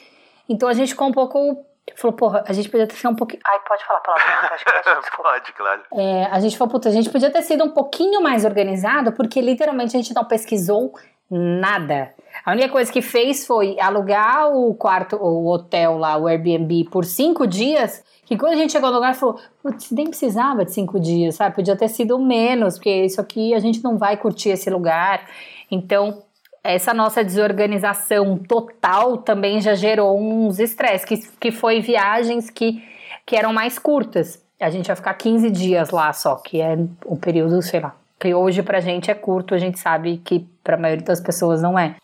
então 0.54 0.70
a 0.70 0.74
gente 0.74 0.90
ficou 0.90 1.08
um 1.08 1.12
pouco. 1.12 1.66
Falou, 1.96 2.16
porra, 2.16 2.44
a 2.48 2.54
gente 2.54 2.70
podia 2.70 2.88
ter 2.88 2.96
sido 2.96 3.10
um 3.10 3.16
pouquinho. 3.16 3.42
Ai, 3.46 3.60
pode 3.68 3.84
falar 3.84 4.00
palavra. 4.02 4.24
pode, 5.18 5.54
claro. 5.54 5.82
É, 5.94 6.26
a 6.26 6.40
gente 6.40 6.58
falou, 6.58 6.72
puta, 6.72 6.90
a 6.90 6.92
gente 6.92 7.10
podia 7.10 7.32
ter 7.32 7.42
sido 7.42 7.64
um 7.64 7.72
pouquinho 7.72 8.22
mais 8.22 8.46
organizado, 8.46 9.12
porque 9.12 9.42
literalmente 9.42 9.98
a 9.98 10.00
gente 10.00 10.14
não 10.14 10.24
pesquisou 10.24 10.94
nada. 11.30 12.14
A 12.46 12.52
única 12.52 12.70
coisa 12.70 12.92
que 12.92 13.02
fez 13.02 13.48
foi 13.48 13.80
alugar 13.80 14.50
o 14.52 14.76
quarto, 14.76 15.16
o 15.16 15.48
hotel 15.48 15.98
lá, 15.98 16.16
o 16.18 16.28
Airbnb, 16.28 16.86
por 16.92 17.04
cinco 17.04 17.48
dias 17.48 18.04
Que 18.26 18.38
quando 18.38 18.54
a 18.54 18.58
gente 18.58 18.72
chegou 18.72 18.90
no 18.90 18.96
lugar, 18.96 19.16
falou, 19.16 19.40
putz, 19.62 19.92
nem 19.92 20.08
precisava 20.08 20.64
de 20.64 20.72
cinco 20.72 21.00
dias, 21.00 21.36
sabe? 21.36 21.56
Podia 21.56 21.76
ter 21.76 21.90
sido 21.90 22.18
menos, 22.20 22.76
porque 22.76 23.06
isso 23.06 23.20
aqui 23.20 23.54
a 23.54 23.60
gente 23.60 23.84
não 23.84 23.98
vai 23.98 24.16
curtir 24.16 24.50
esse 24.50 24.70
lugar. 24.70 25.28
Então, 25.70 26.24
essa 26.64 26.94
nossa 26.94 27.24
desorganização 27.24 28.38
total 28.38 29.18
também 29.18 29.60
já 29.60 29.76
gerou 29.76 30.18
uns 30.18 30.60
estresses, 30.60 31.06
que, 31.06 31.18
que 31.38 31.52
foi 31.52 31.82
viagens 31.82 32.50
que, 32.50 32.82
que 33.26 33.36
eram 33.36 33.52
mais 33.52 33.78
curtas. 33.78 34.42
A 34.60 34.70
gente 34.70 34.88
vai 34.88 34.96
ficar 34.96 35.14
15 35.16 35.50
dias 35.52 35.90
lá 35.90 36.14
só, 36.14 36.36
que 36.36 36.62
é 36.62 36.78
um 37.06 37.18
período, 37.18 37.62
sei 37.62 37.82
lá, 37.82 37.94
que 38.18 38.34
hoje 38.34 38.64
pra 38.64 38.80
gente 38.80 39.12
é 39.12 39.14
curto, 39.14 39.54
a 39.54 39.58
gente 39.58 39.78
sabe 39.78 40.18
que 40.20 40.48
pra 40.64 40.78
maioria 40.78 41.04
das 41.04 41.20
pessoas 41.20 41.62
não 41.62 41.78
é. 41.78 41.98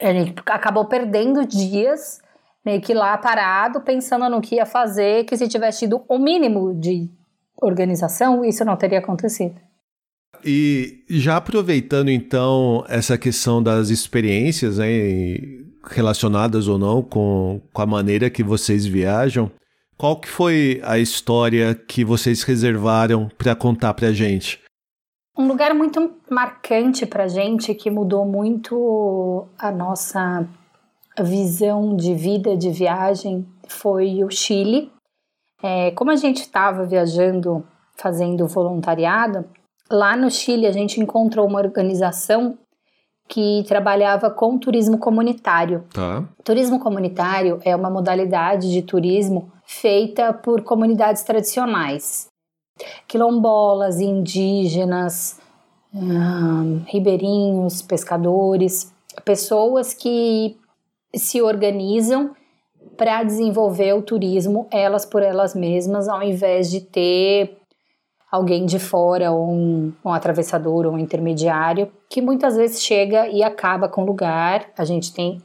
A 0.00 0.12
gente 0.12 0.34
acabou 0.46 0.84
perdendo 0.84 1.44
dias 1.44 2.20
meio 2.64 2.80
que 2.80 2.94
lá 2.94 3.16
parado, 3.18 3.80
pensando 3.80 4.28
no 4.28 4.40
que 4.40 4.56
ia 4.56 4.66
fazer, 4.66 5.24
que 5.24 5.36
se 5.36 5.48
tivesse 5.48 5.80
tido 5.80 6.04
o 6.08 6.18
mínimo 6.18 6.74
de 6.74 7.08
organização, 7.60 8.44
isso 8.44 8.64
não 8.64 8.76
teria 8.76 8.98
acontecido. 8.98 9.56
E 10.48 11.02
já 11.10 11.38
aproveitando 11.38 12.08
então 12.08 12.84
essa 12.88 13.18
questão 13.18 13.60
das 13.60 13.88
experiências, 13.88 14.78
né, 14.78 14.86
relacionadas 15.84 16.68
ou 16.68 16.78
não 16.78 17.02
com, 17.02 17.60
com 17.72 17.82
a 17.82 17.86
maneira 17.86 18.30
que 18.30 18.44
vocês 18.44 18.86
viajam, 18.86 19.50
qual 19.98 20.20
que 20.20 20.28
foi 20.28 20.80
a 20.84 20.98
história 21.00 21.74
que 21.74 22.04
vocês 22.04 22.44
reservaram 22.44 23.28
para 23.36 23.56
contar 23.56 23.92
para 23.94 24.12
gente? 24.12 24.60
Um 25.36 25.48
lugar 25.48 25.74
muito 25.74 26.12
marcante 26.30 27.04
para 27.04 27.26
gente 27.26 27.74
que 27.74 27.90
mudou 27.90 28.24
muito 28.24 29.48
a 29.58 29.72
nossa 29.72 30.46
visão 31.20 31.96
de 31.96 32.14
vida, 32.14 32.56
de 32.56 32.70
viagem, 32.70 33.44
foi 33.66 34.22
o 34.22 34.30
Chile. 34.30 34.92
É, 35.62 35.90
como 35.90 36.10
a 36.10 36.16
gente 36.16 36.42
estava 36.42 36.84
viajando, 36.84 37.66
fazendo 37.96 38.46
voluntariado, 38.46 39.44
lá 39.90 40.16
no 40.16 40.30
Chile 40.30 40.66
a 40.66 40.72
gente 40.72 41.00
encontrou 41.00 41.46
uma 41.46 41.60
organização 41.60 42.58
que 43.28 43.64
trabalhava 43.66 44.30
com 44.30 44.58
turismo 44.58 44.98
comunitário. 44.98 45.84
Tá. 45.92 46.24
Turismo 46.44 46.78
comunitário 46.78 47.60
é 47.64 47.74
uma 47.74 47.90
modalidade 47.90 48.70
de 48.70 48.82
turismo 48.82 49.50
feita 49.64 50.32
por 50.32 50.62
comunidades 50.62 51.24
tradicionais, 51.24 52.28
quilombolas, 53.08 54.00
indígenas, 54.00 55.40
hum, 55.92 56.82
ribeirinhos, 56.86 57.82
pescadores, 57.82 58.92
pessoas 59.24 59.92
que 59.92 60.56
se 61.14 61.42
organizam 61.42 62.30
para 62.96 63.24
desenvolver 63.24 63.92
o 63.94 64.02
turismo 64.02 64.68
elas 64.70 65.04
por 65.04 65.22
elas 65.22 65.54
mesmas, 65.54 66.08
ao 66.08 66.22
invés 66.22 66.70
de 66.70 66.80
ter 66.80 67.58
alguém 68.36 68.66
de 68.66 68.78
fora, 68.78 69.32
ou 69.32 69.50
um, 69.50 69.92
um 70.04 70.12
atravessador, 70.12 70.86
ou 70.86 70.92
um 70.92 70.98
intermediário, 70.98 71.90
que 72.08 72.22
muitas 72.22 72.56
vezes 72.56 72.82
chega 72.82 73.28
e 73.28 73.42
acaba 73.42 73.88
com 73.88 74.02
o 74.02 74.06
lugar. 74.06 74.70
A 74.76 74.84
gente 74.84 75.12
tem 75.12 75.42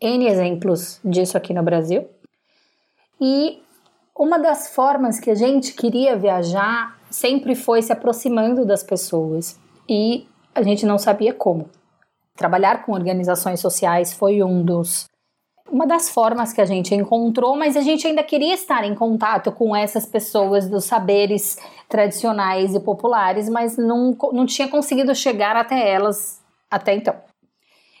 N 0.00 0.26
exemplos 0.26 1.00
disso 1.04 1.36
aqui 1.36 1.52
no 1.52 1.62
Brasil. 1.62 2.08
E 3.20 3.62
uma 4.16 4.38
das 4.38 4.74
formas 4.74 5.18
que 5.18 5.30
a 5.30 5.34
gente 5.34 5.74
queria 5.74 6.16
viajar 6.16 6.98
sempre 7.10 7.54
foi 7.54 7.82
se 7.82 7.92
aproximando 7.92 8.64
das 8.64 8.82
pessoas 8.82 9.58
e 9.88 10.26
a 10.54 10.62
gente 10.62 10.86
não 10.86 10.98
sabia 10.98 11.34
como. 11.34 11.68
Trabalhar 12.36 12.84
com 12.84 12.92
organizações 12.92 13.60
sociais 13.60 14.12
foi 14.12 14.42
um 14.42 14.62
dos 14.64 15.09
uma 15.70 15.86
das 15.86 16.08
formas 16.08 16.52
que 16.52 16.60
a 16.60 16.64
gente 16.64 16.94
encontrou, 16.94 17.56
mas 17.56 17.76
a 17.76 17.80
gente 17.80 18.06
ainda 18.06 18.22
queria 18.22 18.54
estar 18.54 18.84
em 18.84 18.94
contato 18.94 19.52
com 19.52 19.74
essas 19.74 20.04
pessoas 20.04 20.68
dos 20.68 20.84
saberes 20.84 21.58
tradicionais 21.88 22.74
e 22.74 22.80
populares, 22.80 23.48
mas 23.48 23.76
não, 23.76 24.16
não 24.32 24.44
tinha 24.44 24.68
conseguido 24.68 25.14
chegar 25.14 25.56
até 25.56 25.88
elas 25.88 26.40
até 26.70 26.94
então. 26.94 27.14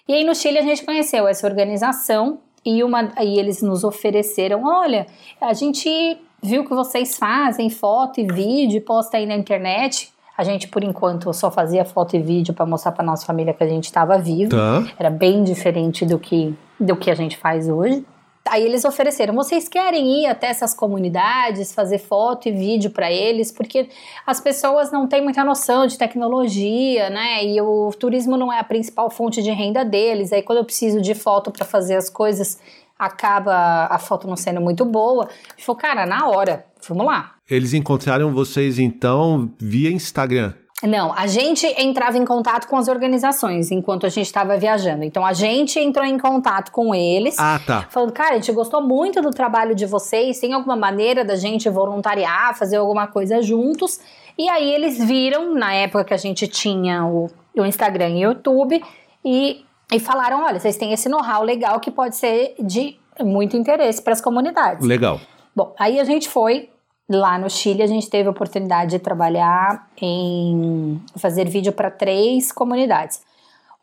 E 0.08 0.14
aí 0.14 0.24
no 0.24 0.34
Chile 0.34 0.58
a 0.58 0.62
gente 0.62 0.84
conheceu 0.84 1.28
essa 1.28 1.46
organização 1.46 2.40
e, 2.64 2.82
uma, 2.82 3.12
e 3.20 3.38
eles 3.38 3.62
nos 3.62 3.84
ofereceram: 3.84 4.64
olha, 4.64 5.06
a 5.40 5.52
gente 5.52 6.18
viu 6.42 6.64
que 6.64 6.74
vocês 6.74 7.16
fazem 7.16 7.70
foto 7.70 8.20
e 8.20 8.26
vídeo, 8.26 8.82
posta 8.82 9.16
aí 9.16 9.26
na 9.26 9.34
internet. 9.34 10.12
A 10.40 10.42
gente, 10.42 10.68
por 10.68 10.82
enquanto, 10.82 11.30
só 11.34 11.50
fazia 11.50 11.84
foto 11.84 12.16
e 12.16 12.18
vídeo 12.18 12.54
para 12.54 12.64
mostrar 12.64 12.92
para 12.92 13.04
nossa 13.04 13.26
família 13.26 13.52
que 13.52 13.62
a 13.62 13.68
gente 13.68 13.84
estava 13.84 14.16
vivo. 14.16 14.48
Tá. 14.48 14.90
Era 14.98 15.10
bem 15.10 15.44
diferente 15.44 16.06
do 16.06 16.18
que, 16.18 16.54
do 16.80 16.96
que 16.96 17.10
a 17.10 17.14
gente 17.14 17.36
faz 17.36 17.68
hoje. 17.68 18.02
Aí 18.48 18.64
eles 18.64 18.86
ofereceram: 18.86 19.34
vocês 19.34 19.68
querem 19.68 20.22
ir 20.22 20.26
até 20.28 20.46
essas 20.46 20.72
comunidades, 20.72 21.74
fazer 21.74 21.98
foto 21.98 22.48
e 22.48 22.52
vídeo 22.52 22.90
para 22.90 23.12
eles? 23.12 23.52
Porque 23.52 23.90
as 24.26 24.40
pessoas 24.40 24.90
não 24.90 25.06
têm 25.06 25.22
muita 25.22 25.44
noção 25.44 25.86
de 25.86 25.98
tecnologia, 25.98 27.10
né? 27.10 27.44
E 27.44 27.60
o 27.60 27.90
turismo 27.90 28.38
não 28.38 28.50
é 28.50 28.58
a 28.58 28.64
principal 28.64 29.10
fonte 29.10 29.42
de 29.42 29.50
renda 29.50 29.84
deles. 29.84 30.32
Aí 30.32 30.40
quando 30.40 30.60
eu 30.60 30.64
preciso 30.64 31.02
de 31.02 31.14
foto 31.14 31.50
para 31.50 31.66
fazer 31.66 31.96
as 31.96 32.08
coisas, 32.08 32.58
acaba 33.00 33.86
a 33.86 33.98
foto 33.98 34.28
não 34.28 34.36
sendo 34.36 34.60
muito 34.60 34.84
boa. 34.84 35.28
Ele 35.56 35.64
falou, 35.64 35.80
cara, 35.80 36.04
na 36.04 36.28
hora, 36.28 36.66
vamos 36.86 37.06
lá. 37.06 37.32
Eles 37.48 37.72
encontraram 37.72 38.32
vocês 38.32 38.78
então 38.78 39.50
via 39.58 39.90
Instagram? 39.90 40.52
Não, 40.82 41.12
a 41.12 41.26
gente 41.26 41.66
entrava 41.78 42.16
em 42.16 42.24
contato 42.24 42.66
com 42.66 42.76
as 42.76 42.88
organizações 42.88 43.70
enquanto 43.70 44.06
a 44.06 44.08
gente 44.08 44.26
estava 44.26 44.56
viajando. 44.56 45.04
Então 45.04 45.24
a 45.24 45.32
gente 45.32 45.78
entrou 45.78 46.06
em 46.06 46.18
contato 46.18 46.72
com 46.72 46.94
eles. 46.94 47.38
Ah, 47.38 47.60
tá. 47.66 47.86
Falando, 47.90 48.12
cara, 48.12 48.32
a 48.32 48.34
gente 48.36 48.50
gostou 48.52 48.80
muito 48.80 49.20
do 49.20 49.30
trabalho 49.30 49.74
de 49.74 49.84
vocês. 49.84 50.40
Tem 50.40 50.54
alguma 50.54 50.76
maneira 50.76 51.22
da 51.22 51.36
gente 51.36 51.68
voluntariar, 51.68 52.56
fazer 52.56 52.76
alguma 52.76 53.06
coisa 53.06 53.42
juntos? 53.42 54.00
E 54.38 54.48
aí 54.48 54.72
eles 54.72 54.98
viram, 54.98 55.54
na 55.54 55.74
época 55.74 56.04
que 56.04 56.14
a 56.14 56.16
gente 56.16 56.48
tinha 56.48 57.04
o, 57.04 57.30
o 57.54 57.66
Instagram 57.66 58.08
e 58.10 58.26
o 58.26 58.30
YouTube, 58.30 58.82
e, 59.22 59.64
e 59.92 59.98
falaram: 59.98 60.42
olha, 60.44 60.58
vocês 60.58 60.76
têm 60.76 60.92
esse 60.92 61.08
know-how 61.08 61.42
legal 61.42 61.80
que 61.80 61.90
pode 61.90 62.16
ser 62.16 62.54
de 62.58 62.98
muito 63.20 63.56
interesse 63.56 64.02
para 64.02 64.12
as 64.12 64.20
comunidades. 64.20 64.86
Legal. 64.86 65.20
Bom, 65.54 65.74
aí 65.78 65.98
a 65.98 66.04
gente 66.04 66.28
foi 66.28 66.70
lá 67.08 67.38
no 67.38 67.50
Chile, 67.50 67.82
a 67.82 67.86
gente 67.86 68.08
teve 68.08 68.28
a 68.28 68.30
oportunidade 68.30 68.92
de 68.92 68.98
trabalhar 68.98 69.88
em 70.00 71.00
fazer 71.16 71.48
vídeo 71.48 71.72
para 71.72 71.90
três 71.90 72.52
comunidades. 72.52 73.20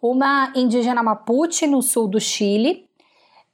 Uma 0.01 0.53
indígena 0.55 1.03
Mapuche, 1.03 1.67
no 1.67 1.81
sul 1.81 2.07
do 2.07 2.19
Chile, 2.19 2.87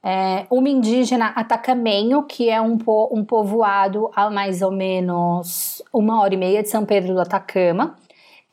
é, 0.03 0.45
uma 0.51 0.69
indígena 0.69 1.27
Atacamenho, 1.27 2.23
que 2.23 2.49
é 2.49 2.61
um, 2.61 2.77
po 2.77 3.09
um 3.11 3.23
povoado 3.23 4.11
a 4.13 4.29
mais 4.29 4.61
ou 4.61 4.71
menos 4.71 5.81
uma 5.91 6.21
hora 6.21 6.33
e 6.33 6.37
meia 6.37 6.61
de 6.61 6.69
São 6.69 6.85
Pedro 6.85 7.13
do 7.13 7.21
Atacama, 7.21 7.95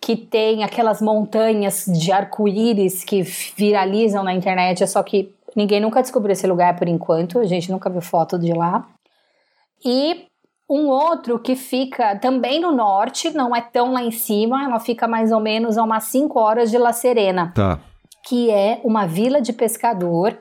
que 0.01 0.17
tem 0.17 0.65
aquelas 0.65 1.03
montanhas 1.03 1.85
de 1.87 2.11
arco-íris 2.11 3.05
que 3.05 3.23
viralizam 3.23 4.25
na 4.25 4.33
internet, 4.33 4.87
só 4.87 5.03
que 5.03 5.35
ninguém 5.55 5.81
nunca 5.81 6.01
descobriu 6.01 6.33
esse 6.33 6.47
lugar 6.47 6.77
por 6.77 6.89
enquanto, 6.89 7.39
a 7.39 7.45
gente 7.45 7.71
nunca 7.71 7.91
viu 7.91 8.01
foto 8.01 8.39
de 8.39 8.53
lá. 8.53 8.87
E 9.85 10.27
um 10.69 10.89
outro 10.89 11.39
que 11.39 11.55
fica 11.55 12.17
também 12.17 12.61
no 12.61 12.73
norte, 12.73 13.31
não 13.31 13.55
é 13.55 13.61
tão 13.61 13.93
lá 13.93 14.03
em 14.03 14.11
cima, 14.11 14.65
ela 14.65 14.81
fica 14.81 15.07
mais 15.07 15.33
ou 15.33 15.41
menos 15.41 15.77
a 15.77 15.83
umas 15.83 16.05
5 16.05 16.39
horas 16.39 16.71
de 16.71 16.79
La 16.79 16.93
Serena. 16.93 17.53
Tá. 17.55 17.79
Que 18.27 18.51
é 18.51 18.81
uma 18.85 19.07
vila 19.07 19.41
de 19.41 19.53
pescador 19.53 20.39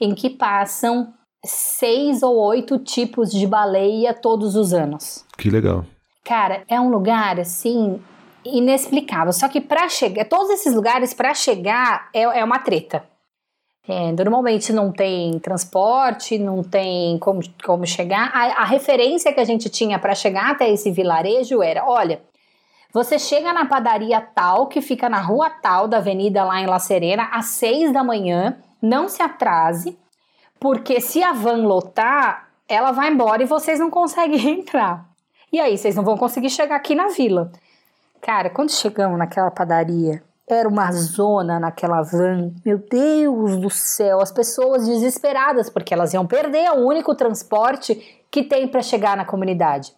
em 0.00 0.14
que 0.14 0.30
passam 0.30 1.12
seis 1.44 2.22
ou 2.22 2.36
oito 2.36 2.78
tipos 2.78 3.30
de 3.30 3.46
baleia 3.46 4.14
todos 4.14 4.54
os 4.54 4.72
anos. 4.72 5.24
Que 5.36 5.50
legal. 5.50 5.84
Cara, 6.24 6.62
é 6.68 6.80
um 6.80 6.90
lugar 6.90 7.40
assim 7.40 8.00
inexplicável. 8.56 9.32
Só 9.32 9.48
que 9.48 9.60
para 9.60 9.88
chegar, 9.88 10.24
todos 10.24 10.50
esses 10.50 10.74
lugares 10.74 11.12
para 11.14 11.34
chegar 11.34 12.08
é, 12.14 12.22
é 12.22 12.44
uma 12.44 12.58
treta. 12.58 13.04
É, 13.88 14.12
normalmente 14.12 14.70
não 14.70 14.92
tem 14.92 15.38
transporte, 15.38 16.38
não 16.38 16.62
tem 16.62 17.18
como, 17.18 17.40
como 17.64 17.86
chegar. 17.86 18.30
A, 18.34 18.62
a 18.62 18.64
referência 18.64 19.32
que 19.32 19.40
a 19.40 19.44
gente 19.44 19.70
tinha 19.70 19.98
para 19.98 20.14
chegar 20.14 20.50
até 20.50 20.70
esse 20.70 20.90
vilarejo 20.90 21.62
era: 21.62 21.88
olha, 21.88 22.20
você 22.92 23.18
chega 23.18 23.52
na 23.52 23.64
padaria 23.64 24.20
tal, 24.20 24.66
que 24.66 24.82
fica 24.82 25.08
na 25.08 25.20
rua 25.20 25.48
tal 25.48 25.88
da 25.88 25.98
avenida 25.98 26.44
lá 26.44 26.60
em 26.60 26.66
La 26.66 26.78
Serena, 26.78 27.28
às 27.32 27.46
seis 27.46 27.92
da 27.92 28.04
manhã, 28.04 28.58
não 28.80 29.08
se 29.08 29.22
atrase, 29.22 29.98
porque 30.60 31.00
se 31.00 31.22
a 31.22 31.32
van 31.32 31.66
lotar, 31.66 32.48
ela 32.68 32.92
vai 32.92 33.10
embora 33.10 33.42
e 33.42 33.46
vocês 33.46 33.80
não 33.80 33.90
conseguem 33.90 34.48
entrar. 34.60 35.08
E 35.50 35.58
aí, 35.58 35.78
vocês 35.78 35.96
não 35.96 36.04
vão 36.04 36.18
conseguir 36.18 36.50
chegar 36.50 36.76
aqui 36.76 36.94
na 36.94 37.08
vila. 37.08 37.50
Cara, 38.20 38.50
quando 38.50 38.70
chegamos 38.70 39.18
naquela 39.18 39.50
padaria, 39.50 40.22
era 40.48 40.68
uma 40.68 40.90
zona 40.92 41.60
naquela 41.60 42.02
van. 42.02 42.52
Meu 42.64 42.78
Deus 42.78 43.56
do 43.58 43.70
céu, 43.70 44.20
as 44.20 44.32
pessoas 44.32 44.86
desesperadas 44.86 45.68
porque 45.68 45.92
elas 45.92 46.14
iam 46.14 46.26
perder 46.26 46.70
o 46.70 46.86
único 46.86 47.14
transporte 47.14 47.94
que 48.30 48.42
tem 48.42 48.66
para 48.66 48.82
chegar 48.82 49.16
na 49.16 49.24
comunidade. 49.24 49.92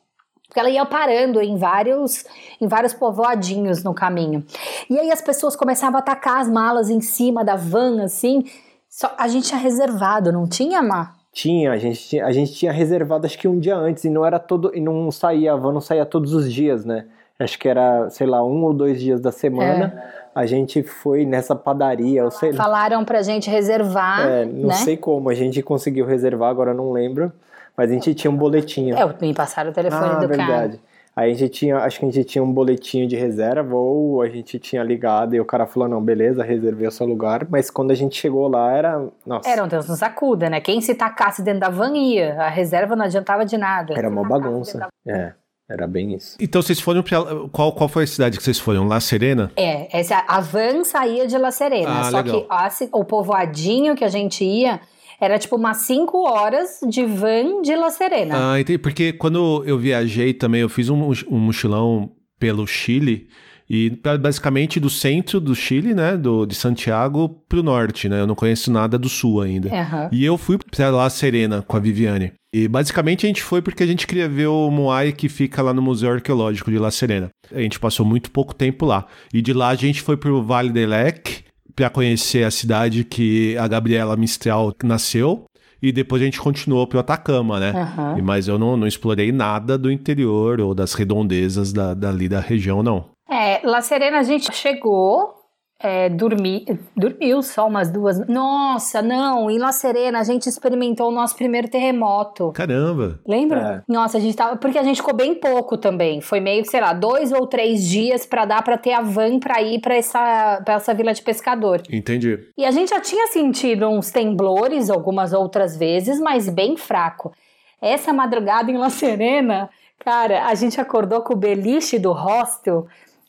Porque 0.46 0.58
ela 0.58 0.68
ia 0.68 0.84
parando 0.84 1.40
em 1.40 1.56
vários, 1.56 2.24
em 2.60 2.66
vários 2.66 2.92
povoadinhos 2.92 3.84
no 3.84 3.94
caminho. 3.94 4.44
E 4.88 4.98
aí 4.98 5.12
as 5.12 5.22
pessoas 5.22 5.54
começavam 5.54 5.96
a 5.96 6.00
atacar 6.00 6.40
as 6.40 6.48
malas 6.48 6.90
em 6.90 7.00
cima 7.00 7.44
da 7.44 7.54
van, 7.54 8.02
assim. 8.02 8.44
Só, 8.88 9.14
a 9.16 9.28
gente 9.28 9.46
tinha 9.46 9.60
reservado, 9.60 10.32
não 10.32 10.48
tinha, 10.48 10.82
Má? 10.82 11.14
Tinha, 11.32 11.70
a 11.70 11.76
gente 11.76 12.08
tinha, 12.08 12.26
a 12.26 12.32
gente 12.32 12.52
tinha 12.52 12.72
reservado 12.72 13.24
acho 13.24 13.38
que 13.38 13.46
um 13.46 13.60
dia 13.60 13.76
antes 13.76 14.02
e 14.02 14.10
não 14.10 14.26
era 14.26 14.40
todo 14.40 14.72
e 14.74 14.80
não 14.80 15.12
saía, 15.12 15.52
a 15.52 15.56
van 15.56 15.72
não 15.72 15.80
saía 15.80 16.04
todos 16.04 16.34
os 16.34 16.52
dias, 16.52 16.84
né? 16.84 17.06
Acho 17.40 17.58
que 17.58 17.68
era, 17.68 18.10
sei 18.10 18.26
lá, 18.26 18.44
um 18.44 18.62
ou 18.64 18.74
dois 18.74 19.00
dias 19.00 19.20
da 19.20 19.32
semana. 19.32 19.94
É. 20.16 20.20
A 20.34 20.46
gente 20.46 20.82
foi 20.82 21.24
nessa 21.24 21.56
padaria, 21.56 22.20
eu 22.20 22.30
sei 22.30 22.52
Falaram 22.52 23.04
pra 23.04 23.22
gente 23.22 23.50
reservar, 23.50 24.28
é, 24.28 24.44
não 24.44 24.68
né? 24.68 24.74
sei 24.74 24.96
como, 24.96 25.28
a 25.28 25.34
gente 25.34 25.60
conseguiu 25.60 26.06
reservar, 26.06 26.50
agora 26.50 26.72
não 26.72 26.92
lembro. 26.92 27.32
Mas 27.76 27.90
a 27.90 27.94
gente 27.94 28.14
tinha 28.14 28.30
um 28.30 28.36
boletinho. 28.36 28.96
É, 28.96 29.16
me 29.20 29.32
passaram 29.32 29.70
o 29.70 29.72
telefone 29.72 30.12
ah, 30.12 30.18
do 30.18 30.28
verdade. 30.28 30.76
cara. 30.76 30.90
Aí 31.16 31.32
a 31.32 31.34
gente 31.34 31.50
tinha, 31.50 31.78
acho 31.78 31.98
que 31.98 32.06
a 32.06 32.10
gente 32.10 32.24
tinha 32.24 32.44
um 32.44 32.52
boletinho 32.52 33.08
de 33.08 33.16
reserva 33.16 33.74
ou 33.74 34.22
a 34.22 34.28
gente 34.28 34.58
tinha 34.58 34.82
ligado 34.82 35.34
e 35.34 35.40
o 35.40 35.44
cara 35.44 35.66
falou, 35.66 35.88
não, 35.88 36.00
beleza, 36.00 36.44
reservei 36.44 36.86
o 36.86 36.90
seu 36.90 37.06
lugar, 37.06 37.46
mas 37.50 37.68
quando 37.68 37.90
a 37.90 37.94
gente 37.94 38.16
chegou 38.16 38.46
lá 38.48 38.72
era, 38.72 39.08
nossa. 39.26 39.48
Era 39.48 39.64
um 39.64 39.68
Deus 39.68 39.88
nos 39.88 40.02
acuda, 40.02 40.48
né? 40.48 40.60
Quem 40.60 40.80
se 40.80 40.94
tacasse 40.94 41.42
dentro 41.42 41.60
da 41.60 41.68
van 41.68 41.96
ia, 41.96 42.40
a 42.40 42.48
reserva 42.48 42.94
não 42.94 43.04
adiantava 43.04 43.44
de 43.44 43.58
nada. 43.58 43.94
Era 43.96 44.08
uma 44.08 44.26
bagunça, 44.26 44.88
é. 45.06 45.32
Era 45.70 45.86
bem 45.86 46.14
isso. 46.14 46.36
Então 46.40 46.60
vocês 46.60 46.80
foram 46.80 47.00
pra. 47.00 47.22
Qual, 47.52 47.72
qual 47.72 47.88
foi 47.88 48.02
a 48.02 48.06
cidade 48.06 48.36
que 48.36 48.42
vocês 48.42 48.58
foram? 48.58 48.88
La 48.88 48.98
Serena? 48.98 49.52
É, 49.54 49.96
essa, 49.96 50.24
a 50.26 50.40
van 50.40 50.82
saía 50.82 51.28
de 51.28 51.38
La 51.38 51.52
Serena. 51.52 52.00
Ah, 52.00 52.10
só 52.10 52.16
legal. 52.16 52.40
que 52.40 52.46
a, 52.50 52.70
o 52.92 53.04
povoadinho 53.04 53.94
que 53.94 54.04
a 54.04 54.08
gente 54.08 54.44
ia 54.44 54.80
era 55.20 55.38
tipo 55.38 55.54
umas 55.54 55.76
5 55.78 56.28
horas 56.28 56.80
de 56.88 57.04
van 57.04 57.62
de 57.62 57.76
La 57.76 57.90
Serena. 57.90 58.52
Ah, 58.52 58.60
entendi. 58.60 58.78
Porque 58.78 59.12
quando 59.12 59.62
eu 59.64 59.78
viajei 59.78 60.34
também, 60.34 60.62
eu 60.62 60.68
fiz 60.68 60.88
um, 60.88 61.12
um 61.30 61.38
mochilão 61.38 62.10
pelo 62.36 62.66
Chile. 62.66 63.28
E 63.72 63.88
basicamente 64.20 64.80
do 64.80 64.90
centro 64.90 65.40
do 65.40 65.54
Chile, 65.54 65.94
né, 65.94 66.16
do, 66.16 66.44
de 66.44 66.56
Santiago 66.56 67.28
pro 67.48 67.62
norte, 67.62 68.08
né? 68.08 68.20
Eu 68.20 68.26
não 68.26 68.34
conheço 68.34 68.72
nada 68.72 68.98
do 68.98 69.08
sul 69.08 69.40
ainda. 69.40 69.68
Uhum. 69.68 70.08
E 70.10 70.24
eu 70.24 70.36
fui 70.36 70.58
pra 70.58 70.90
La 70.90 71.08
Serena 71.08 71.62
com 71.62 71.76
a 71.76 71.80
Viviane. 71.80 72.32
E 72.52 72.66
basicamente 72.66 73.24
a 73.24 73.28
gente 73.28 73.42
foi 73.42 73.62
porque 73.62 73.82
a 73.82 73.86
gente 73.86 74.06
queria 74.06 74.28
ver 74.28 74.48
o 74.48 74.70
Moai 74.70 75.12
que 75.12 75.28
fica 75.28 75.62
lá 75.62 75.72
no 75.72 75.80
Museu 75.80 76.10
Arqueológico 76.10 76.70
de 76.70 76.78
La 76.78 76.90
Serena. 76.90 77.30
A 77.52 77.60
gente 77.60 77.78
passou 77.78 78.04
muito 78.04 78.30
pouco 78.30 78.54
tempo 78.54 78.84
lá. 78.84 79.06
E 79.32 79.40
de 79.40 79.52
lá 79.52 79.68
a 79.68 79.74
gente 79.76 80.02
foi 80.02 80.16
pro 80.16 80.42
Vale 80.42 80.70
del 80.70 80.88
Lec, 80.88 81.44
para 81.76 81.88
conhecer 81.88 82.44
a 82.44 82.50
cidade 82.50 83.04
que 83.04 83.56
a 83.56 83.68
Gabriela 83.68 84.16
Mistral 84.16 84.74
nasceu. 84.82 85.44
E 85.82 85.92
depois 85.92 86.20
a 86.20 86.24
gente 86.26 86.40
continuou 86.40 86.86
pro 86.86 86.98
Atacama, 86.98 87.58
né? 87.58 87.72
Uhum. 87.72 88.22
Mas 88.22 88.48
eu 88.48 88.58
não, 88.58 88.76
não 88.76 88.86
explorei 88.86 89.32
nada 89.32 89.78
do 89.78 89.90
interior 89.90 90.60
ou 90.60 90.74
das 90.74 90.92
redondezas 90.92 91.72
da, 91.72 91.94
dali 91.94 92.28
da 92.28 92.40
região, 92.40 92.82
não. 92.82 93.06
É, 93.30 93.66
La 93.66 93.80
Serena 93.80 94.18
a 94.18 94.22
gente 94.22 94.52
chegou, 94.54 95.39
é, 95.82 96.10
dormi, 96.10 96.66
dormiu 96.94 97.42
só 97.42 97.66
umas 97.66 97.90
duas. 97.90 98.26
Nossa, 98.28 99.00
não, 99.00 99.50
em 99.50 99.58
La 99.58 99.72
Serena 99.72 100.20
a 100.20 100.22
gente 100.22 100.46
experimentou 100.46 101.08
o 101.08 101.10
nosso 101.10 101.34
primeiro 101.34 101.68
terremoto. 101.68 102.52
Caramba! 102.52 103.18
Lembra? 103.26 103.82
É. 103.88 103.90
Nossa, 103.90 104.18
a 104.18 104.20
gente 104.20 104.36
tava. 104.36 104.56
Porque 104.56 104.78
a 104.78 104.82
gente 104.82 104.98
ficou 104.98 105.14
bem 105.14 105.34
pouco 105.34 105.78
também. 105.78 106.20
Foi 106.20 106.38
meio, 106.38 106.66
sei 106.66 106.82
lá, 106.82 106.92
dois 106.92 107.32
ou 107.32 107.46
três 107.46 107.88
dias 107.88 108.26
para 108.26 108.44
dar 108.44 108.62
para 108.62 108.76
ter 108.76 108.92
a 108.92 109.00
van 109.00 109.38
pra 109.38 109.62
ir 109.62 109.80
pra 109.80 109.94
essa, 109.94 110.60
pra 110.62 110.74
essa 110.74 110.92
vila 110.92 111.14
de 111.14 111.22
pescador. 111.22 111.82
Entendi. 111.90 112.38
E 112.58 112.66
a 112.66 112.70
gente 112.70 112.90
já 112.90 113.00
tinha 113.00 113.28
sentido 113.28 113.88
uns 113.88 114.10
temblores 114.10 114.90
algumas 114.90 115.32
outras 115.32 115.78
vezes, 115.78 116.20
mas 116.20 116.46
bem 116.50 116.76
fraco. 116.76 117.32
Essa 117.80 118.12
madrugada 118.12 118.70
em 118.70 118.76
La 118.76 118.90
Serena, 118.90 119.70
cara, 119.98 120.44
a 120.44 120.54
gente 120.54 120.78
acordou 120.78 121.22
com 121.22 121.32
o 121.32 121.36
beliche 121.36 121.98
do 121.98 122.12
hostel 122.12 122.86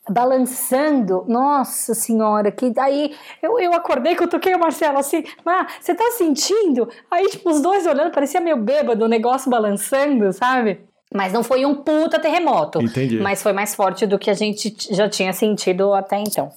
balançando, 0.08 1.24
nossa 1.28 1.94
senhora, 1.94 2.50
que 2.50 2.72
aí 2.78 3.14
eu, 3.40 3.58
eu 3.58 3.72
acordei 3.72 4.14
que 4.14 4.22
eu 4.22 4.28
toquei 4.28 4.54
o 4.54 4.58
Marcelo 4.58 4.98
assim, 4.98 5.24
ah, 5.46 5.66
você 5.80 5.94
tá 5.94 6.10
sentindo? 6.16 6.88
Aí, 7.10 7.28
tipo, 7.28 7.48
os 7.50 7.60
dois 7.60 7.86
olhando, 7.86 8.12
parecia 8.12 8.40
meio 8.40 8.56
bêbado, 8.56 9.04
o 9.04 9.08
negócio 9.08 9.50
balançando, 9.50 10.32
sabe? 10.32 10.80
Mas 11.14 11.32
não 11.32 11.44
foi 11.44 11.64
um 11.64 11.74
puta 11.74 12.18
terremoto. 12.18 12.82
Entendi. 12.82 13.20
Mas 13.20 13.42
foi 13.42 13.52
mais 13.52 13.74
forte 13.74 14.06
do 14.06 14.18
que 14.18 14.30
a 14.30 14.34
gente 14.34 14.74
já 14.90 15.08
tinha 15.08 15.32
sentido 15.32 15.92
até 15.92 16.18
então. 16.18 16.50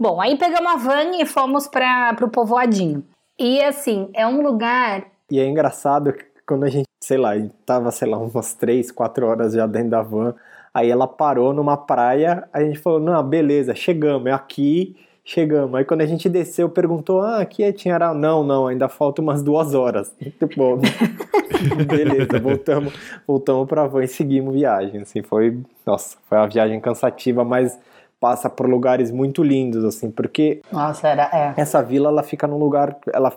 Bom, 0.00 0.20
aí 0.20 0.38
pegamos 0.38 0.70
a 0.70 0.76
van 0.76 1.20
e 1.20 1.26
fomos 1.26 1.66
para 1.66 2.14
pro 2.14 2.30
povoadinho. 2.30 3.04
E 3.38 3.60
assim, 3.62 4.08
é 4.14 4.26
um 4.26 4.40
lugar. 4.40 5.04
E 5.30 5.40
é 5.40 5.46
engraçado 5.46 6.12
que 6.12 6.24
quando 6.46 6.64
a 6.64 6.68
gente, 6.68 6.86
sei 7.02 7.18
lá, 7.18 7.32
tava, 7.66 7.90
sei 7.90 8.08
lá, 8.08 8.16
umas 8.16 8.54
três, 8.54 8.90
quatro 8.90 9.26
horas 9.26 9.52
já 9.52 9.66
dentro 9.66 9.90
da 9.90 10.00
van, 10.00 10.34
Aí 10.78 10.90
ela 10.90 11.08
parou 11.08 11.52
numa 11.52 11.76
praia, 11.76 12.48
a 12.52 12.62
gente 12.62 12.78
falou, 12.78 13.00
não, 13.00 13.20
beleza, 13.20 13.74
chegamos, 13.74 14.28
é 14.28 14.32
aqui, 14.32 14.94
chegamos. 15.24 15.74
Aí 15.74 15.84
quando 15.84 16.02
a 16.02 16.06
gente 16.06 16.28
desceu, 16.28 16.68
perguntou, 16.68 17.20
ah, 17.20 17.40
aqui 17.40 17.64
é 17.64 17.72
Tinhará? 17.72 18.14
Não, 18.14 18.44
não, 18.44 18.68
ainda 18.68 18.88
falta 18.88 19.20
umas 19.20 19.42
duas 19.42 19.74
horas. 19.74 20.14
Tipo, 20.38 20.78
beleza, 21.84 22.38
voltamos, 22.38 22.92
voltamos 23.26 23.66
pra 23.66 23.88
van 23.88 24.04
e 24.04 24.06
seguimos 24.06 24.54
viagem, 24.54 25.00
assim, 25.00 25.20
foi, 25.20 25.60
nossa, 25.84 26.16
foi 26.28 26.38
uma 26.38 26.46
viagem 26.46 26.80
cansativa, 26.80 27.44
mas 27.44 27.76
passa 28.20 28.48
por 28.48 28.68
lugares 28.68 29.10
muito 29.10 29.42
lindos, 29.42 29.84
assim, 29.84 30.12
porque... 30.12 30.62
Nossa, 30.70 31.08
era, 31.08 31.28
é. 31.32 31.60
Essa 31.60 31.82
vila, 31.82 32.08
ela 32.08 32.22
fica 32.22 32.46
num 32.46 32.58
lugar, 32.58 32.96
ela 33.12 33.32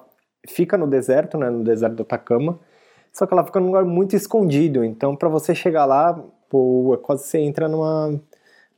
fica 0.47 0.77
no 0.77 0.85
deserto, 0.85 1.39
né, 1.39 1.49
no 1.49 1.63
deserto 1.63 1.95
do 1.95 2.03
Atacama, 2.03 2.59
só 3.11 3.25
que 3.25 3.33
ela 3.33 3.43
fica 3.43 3.59
num 3.59 3.67
lugar 3.67 3.83
muito 3.83 4.15
escondido, 4.15 4.83
então 4.85 5.15
para 5.15 5.27
você 5.27 5.55
chegar 5.55 5.85
lá, 5.85 6.23
pô, 6.51 6.93
é 6.93 6.97
quase 6.97 7.23
você 7.23 7.39
entra 7.39 7.69
numa 7.69 8.19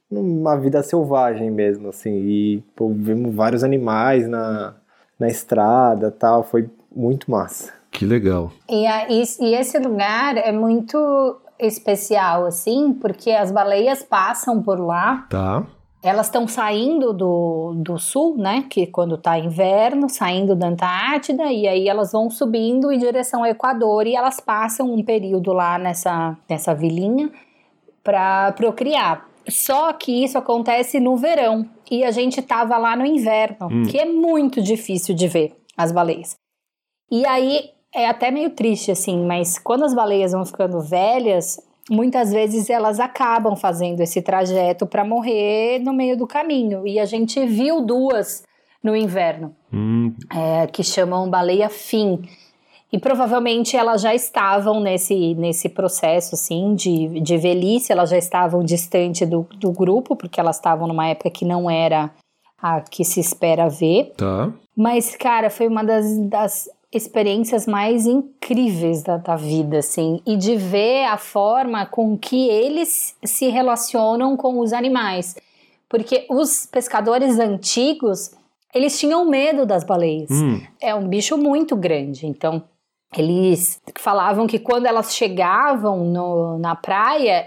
numa 0.10 0.56
vida 0.56 0.84
selvagem 0.84 1.50
mesmo, 1.50 1.90
assim, 1.90 2.12
e 2.12 2.64
pô, 2.76 2.90
vimos 2.90 3.34
vários 3.34 3.64
animais 3.64 4.28
na, 4.28 4.76
na 5.20 5.28
estrada 5.28 6.12
tal, 6.12 6.44
foi 6.44 6.70
muito 6.96 7.32
massa. 7.32 7.74
Que 7.92 8.06
legal. 8.06 8.52
E, 8.70 8.86
a, 8.86 9.10
e, 9.10 9.24
e 9.40 9.56
esse 9.56 9.80
lugar 9.80 10.38
é 10.38 10.52
muito 10.52 11.42
especial, 11.60 12.46
assim, 12.46 12.94
porque 12.94 13.32
as 13.32 13.52
baleias 13.52 14.04
passam 14.04 14.62
por 14.62 14.80
lá. 14.80 15.26
Tá. 15.30 15.66
Elas 16.04 16.26
estão 16.26 16.48
saindo 16.48 17.14
do, 17.14 17.74
do 17.78 17.98
sul, 17.98 18.36
né? 18.38 18.66
Que 18.70 18.86
quando 18.86 19.18
tá 19.18 19.40
inverno, 19.40 20.10
saindo 20.10 20.54
da 20.54 20.68
Antártida, 20.68 21.46
e 21.46 21.66
aí 21.68 21.88
elas 21.88 22.12
vão 22.12 22.30
subindo 22.30 22.92
em 22.92 23.00
direção 23.00 23.44
ao 23.44 23.50
Equador 23.50 24.06
e 24.06 24.16
elas 24.16 24.40
passam 24.40 24.94
um 24.94 25.02
período 25.02 25.54
lá 25.54 25.80
nessa, 25.80 26.36
nessa 26.50 26.76
vilinha 26.76 27.32
para 28.04 28.52
procriar. 28.52 29.28
Só 29.48 29.92
que 29.94 30.24
isso 30.24 30.38
acontece 30.38 31.00
no 31.00 31.18
verão 31.18 31.70
e 31.90 32.04
a 32.04 32.12
gente 32.12 32.42
tava 32.42 32.78
lá 32.78 32.96
no 32.96 33.06
inverno, 33.06 33.68
hum. 33.70 33.84
que 33.84 33.98
é 33.98 34.06
muito 34.06 34.62
difícil 34.62 35.14
de 35.16 35.28
ver 35.28 35.56
as 35.78 35.92
baleias. 35.92 36.36
E 37.12 37.26
aí 37.26 37.70
é 37.94 38.08
até 38.08 38.32
meio 38.32 38.52
triste 38.52 38.92
assim, 38.92 39.26
mas 39.26 39.60
quando 39.60 39.84
as 39.84 39.94
baleias 39.94 40.32
vão 40.32 40.46
ficando 40.46 40.80
velhas, 40.82 41.60
muitas 41.90 42.32
vezes 42.32 42.70
elas 42.70 43.00
acabam 43.00 43.56
fazendo 43.56 44.00
esse 44.00 44.22
trajeto 44.22 44.88
para 44.88 45.04
morrer 45.04 45.80
no 45.80 45.94
meio 45.94 46.18
do 46.18 46.26
caminho. 46.26 46.88
E 46.88 47.00
a 47.00 47.06
gente 47.06 47.46
viu 47.46 47.82
duas 47.82 48.44
no 48.82 48.96
inverno, 48.96 49.56
hum. 49.72 50.14
é, 50.34 50.68
que 50.68 50.84
chamam 50.84 51.30
baleia 51.30 51.70
fim 51.70 52.22
e 52.94 53.00
provavelmente 53.00 53.76
elas 53.76 54.04
já 54.04 54.14
estavam 54.14 54.80
nesse, 54.80 55.34
nesse 55.34 55.68
processo, 55.68 56.36
assim, 56.36 56.76
de, 56.76 57.20
de 57.22 57.38
velhice, 57.38 57.92
elas 57.92 58.12
já 58.12 58.20
estavam 58.20 58.64
distante 58.64 59.26
do, 59.26 59.48
do 59.56 59.72
grupo, 59.72 60.16
porque 60.16 60.40
elas 60.40 60.58
estavam 60.58 60.88
numa 60.88 61.08
época 61.08 61.32
que 61.32 61.44
não 61.44 61.68
era 61.68 62.12
a 62.62 62.82
que 62.82 63.04
se 63.04 63.20
espera 63.20 63.68
ver. 63.68 64.14
Tá. 64.16 64.54
Mas, 64.78 65.16
cara, 65.16 65.50
foi 65.50 65.68
uma 65.68 65.84
das, 65.84 66.06
das 66.30 66.70
experiências 66.94 67.66
mais 67.66 68.06
incríveis 68.06 69.02
da, 69.02 69.18
da 69.18 69.36
vida, 69.36 69.80
assim, 69.80 70.22
e 70.24 70.38
de 70.38 70.56
ver 70.56 71.06
a 71.06 71.18
forma 71.18 71.88
com 71.88 72.16
que 72.16 72.48
eles 72.48 73.16
se 73.26 73.48
relacionam 73.50 74.38
com 74.38 74.60
os 74.60 74.72
animais. 74.72 75.36
Porque 75.90 76.28
os 76.30 76.68
pescadores 76.68 77.40
antigos, 77.40 78.36
eles 78.72 79.00
tinham 79.00 79.26
medo 79.26 79.66
das 79.66 79.84
baleias. 79.84 80.30
Hum. 80.30 80.62
É 80.80 80.94
um 80.94 81.08
bicho 81.08 81.36
muito 81.40 81.76
grande, 81.76 82.28
então 82.28 82.62
eles 83.22 83.82
falavam 83.98 84.48
que 84.48 84.60
quando 84.60 84.86
elas 84.86 85.16
chegavam 85.16 86.06
no, 86.06 86.58
na 86.58 86.76
praia, 86.76 87.46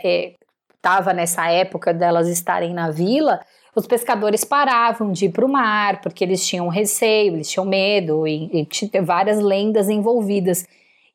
estava 0.74 1.11
é, 1.11 1.14
nessa 1.14 1.50
época 1.50 1.92
delas 1.92 2.29
estarem 2.29 2.72
na 2.72 2.90
vila, 2.90 3.40
os 3.74 3.87
pescadores 3.87 4.42
paravam 4.42 5.12
de 5.12 5.26
ir 5.26 5.33
para 5.33 5.44
o 5.44 5.52
mar, 5.52 6.00
porque 6.00 6.24
eles 6.24 6.46
tinham 6.46 6.68
receio, 6.68 7.35
eles 7.35 7.50
tinham 7.50 7.66
medo, 7.66 8.26
e, 8.26 8.61
e 8.61 8.64
tinha 8.64 9.02
várias 9.02 9.38
lendas 9.38 9.90
envolvidas. 9.90 10.66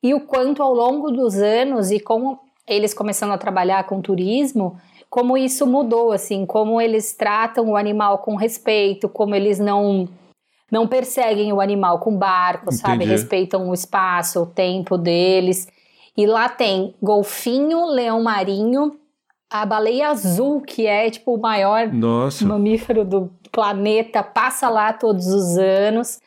E 0.04 0.14
o 0.14 0.22
quanto 0.22 0.62
ao 0.62 0.74
longo 0.74 1.10
dos 1.10 1.38
anos, 1.38 1.90
e 1.90 2.00
com 2.00 2.38
eles 2.68 2.94
começando 2.94 3.32
a 3.32 3.38
trabalhar 3.38 3.84
com 3.86 4.00
turismo, 4.00 4.78
como 5.10 5.36
isso 5.36 5.66
mudou, 5.66 6.12
assim, 6.12 6.46
como 6.46 6.80
eles 6.80 7.14
tratam 7.14 7.70
o 7.70 7.76
animal 7.76 8.20
com 8.20 8.36
respeito, 8.36 9.10
como 9.10 9.36
eles 9.36 9.60
não 9.60 10.08
não 10.72 10.88
perseguem 10.88 11.52
o 11.52 11.60
animal 11.60 12.00
com 12.00 12.16
barco, 12.16 12.68
Entendi. 12.68 12.82
sabe? 12.82 13.06
Respeitam 13.06 13.70
o 13.70 13.74
espaço, 13.74 14.44
o 14.44 14.46
tempo 14.46 14.98
deles. 14.98 15.68
E 16.16 16.26
lá 16.26 16.48
tem 16.48 16.96
golfinho, 17.02 17.86
leão 17.88 18.24
marinho, 18.24 18.98
a 19.50 19.66
baleia 19.66 20.10
azul, 20.10 20.62
que 20.62 20.88
é 20.88 21.10
tipo 21.10 21.36
o 21.36 21.42
maior 21.42 21.92
Nossa. 21.92 22.46
mamífero 22.46 23.04
do 23.04 23.30
planeta, 23.52 24.24
passa 24.24 24.70
lá 24.70 24.94
todos 24.94 25.28
os 25.28 25.58
anos. 25.58 26.20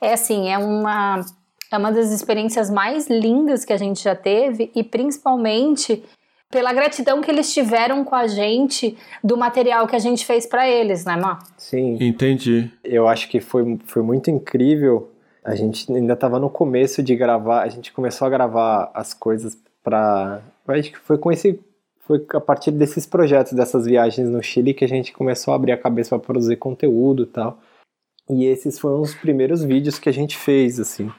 É 0.00 0.12
assim, 0.12 0.50
é 0.50 0.58
uma 0.58 1.24
é 1.70 1.76
uma 1.76 1.92
das 1.92 2.10
experiências 2.10 2.70
mais 2.70 3.08
lindas 3.08 3.64
que 3.64 3.72
a 3.72 3.76
gente 3.76 4.02
já 4.02 4.14
teve 4.14 4.70
e 4.74 4.82
principalmente 4.82 6.02
pela 6.50 6.72
gratidão 6.72 7.20
que 7.20 7.30
eles 7.30 7.52
tiveram 7.52 8.04
com 8.04 8.14
a 8.14 8.26
gente 8.26 8.96
do 9.22 9.36
material 9.36 9.86
que 9.86 9.94
a 9.94 9.98
gente 9.98 10.24
fez 10.24 10.46
para 10.46 10.68
eles, 10.68 11.04
né, 11.04 11.16
Má? 11.16 11.38
Sim. 11.56 11.98
Entendi. 12.00 12.70
Eu 12.82 13.06
acho 13.06 13.28
que 13.28 13.40
foi, 13.40 13.78
foi 13.84 14.02
muito 14.02 14.30
incrível. 14.30 15.10
A 15.44 15.54
gente 15.54 15.90
ainda 15.92 16.14
estava 16.14 16.38
no 16.38 16.50
começo 16.50 17.02
de 17.02 17.14
gravar, 17.14 17.62
a 17.62 17.68
gente 17.68 17.92
começou 17.92 18.26
a 18.26 18.30
gravar 18.30 18.90
as 18.94 19.14
coisas 19.14 19.56
para. 19.82 20.42
Acho 20.66 20.92
que 20.92 20.98
foi 20.98 21.18
com 21.18 21.32
esse. 21.32 21.60
Foi 22.00 22.24
a 22.34 22.40
partir 22.40 22.70
desses 22.70 23.04
projetos, 23.04 23.52
dessas 23.52 23.84
viagens 23.84 24.28
no 24.28 24.42
Chile, 24.42 24.72
que 24.72 24.84
a 24.84 24.88
gente 24.88 25.12
começou 25.12 25.52
a 25.52 25.56
abrir 25.56 25.72
a 25.72 25.76
cabeça 25.76 26.10
para 26.10 26.26
produzir 26.26 26.56
conteúdo 26.56 27.24
e 27.24 27.26
tal. 27.26 27.58
E 28.30 28.44
esses 28.46 28.78
foram 28.78 29.00
os 29.00 29.14
primeiros 29.14 29.62
vídeos 29.62 29.98
que 29.98 30.08
a 30.08 30.12
gente 30.12 30.36
fez, 30.36 30.80
assim. 30.80 31.10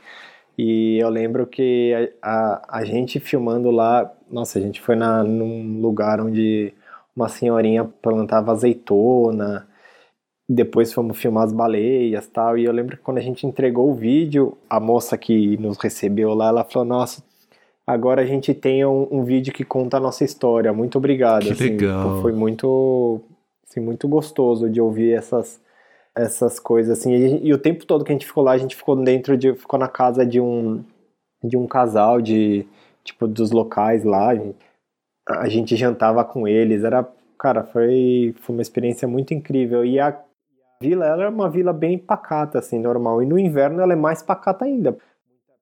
E 0.58 0.98
eu 1.00 1.10
lembro 1.10 1.48
que 1.48 2.12
a, 2.22 2.30
a, 2.30 2.80
a, 2.80 2.86
gente 2.86 3.20
filmando 3.20 3.72
lá, 3.72 4.12
nossa, 4.32 4.60
a 4.60 4.62
gente 4.62 4.82
foi 4.82 4.96
na, 4.96 5.24
num 5.24 5.82
lugar 5.82 6.22
onde 6.22 6.74
uma 7.16 7.30
senhorinha 7.30 7.84
plantava 7.84 8.52
azeitona, 8.52 9.68
depois 10.48 10.92
fomos 10.92 11.18
filmar 11.18 11.44
as 11.44 11.54
baleias 11.54 12.28
tal. 12.28 12.58
E 12.58 12.66
eu 12.66 12.72
lembro 12.72 12.98
que 12.98 13.04
quando 13.04 13.20
a 13.20 13.22
gente 13.22 13.46
entregou 13.46 13.90
o 13.90 13.94
vídeo, 13.94 14.58
a 14.70 14.80
moça 14.80 15.18
que 15.18 15.58
nos 15.58 15.78
recebeu 15.78 16.34
lá, 16.34 16.48
ela 16.48 16.64
falou: 16.64 16.88
Nossa, 16.88 17.24
agora 17.86 18.22
a 18.22 18.26
gente 18.26 18.54
tem 18.54 18.84
um, 18.84 19.08
um 19.12 19.24
vídeo 19.24 19.54
que 19.54 19.64
conta 19.64 19.98
a 19.98 20.00
nossa 20.00 20.24
história. 20.24 20.74
Muito 20.74 20.98
obrigado. 20.98 21.44
Que 21.44 21.52
assim, 21.52 21.64
legal. 21.66 22.22
Foi 22.22 22.32
muito, 22.32 23.22
assim, 23.70 23.80
muito 23.80 24.08
gostoso 24.08 24.70
de 24.70 24.82
ouvir 24.82 25.14
essas 25.14 25.62
essas 26.16 26.60
coisas 26.60 26.98
assim. 26.98 27.14
E, 27.14 27.48
e, 27.48 27.54
o 27.54 27.58
tempo 27.58 27.86
todo 27.86 28.04
que 28.04 28.12
a 28.12 28.16
gente 28.16 28.26
ficou 28.26 28.44
lá, 28.44 28.52
a 28.52 28.58
gente 28.58 28.76
ficou 28.76 28.96
dentro 28.96 29.38
de 29.38 29.54
ficou 29.54 29.80
na 29.80 29.88
casa 29.88 30.26
de 30.26 30.40
um 30.42 30.84
de 31.44 31.56
um 31.56 31.68
casal 31.68 32.20
de 32.20 32.66
tipo 33.04 33.28
dos 33.28 33.52
locais 33.52 34.04
lá. 34.04 34.30
A 34.30 34.36
gente, 34.36 34.58
a 35.28 35.50
gente 35.50 35.76
jantava 35.76 36.24
com 36.24 36.48
eles, 36.48 36.84
era, 36.84 37.08
cara, 37.38 37.64
foi 37.64 38.36
foi 38.42 38.56
uma 38.56 38.62
experiência 38.62 39.08
muito 39.08 39.34
incrível. 39.34 39.86
E 39.86 40.00
a 40.00 40.18
vila 40.82 41.06
ela 41.06 41.24
é 41.24 41.30
uma 41.30 41.50
vila 41.50 41.74
bem 41.74 41.98
pacata 41.98 42.60
assim, 42.60 42.80
normal. 42.80 43.22
E 43.24 43.26
no 43.26 43.38
inverno 43.38 43.82
ela 43.82 43.94
é 43.94 43.96
mais 43.96 44.24
pacata 44.24 44.66
ainda 44.66 44.98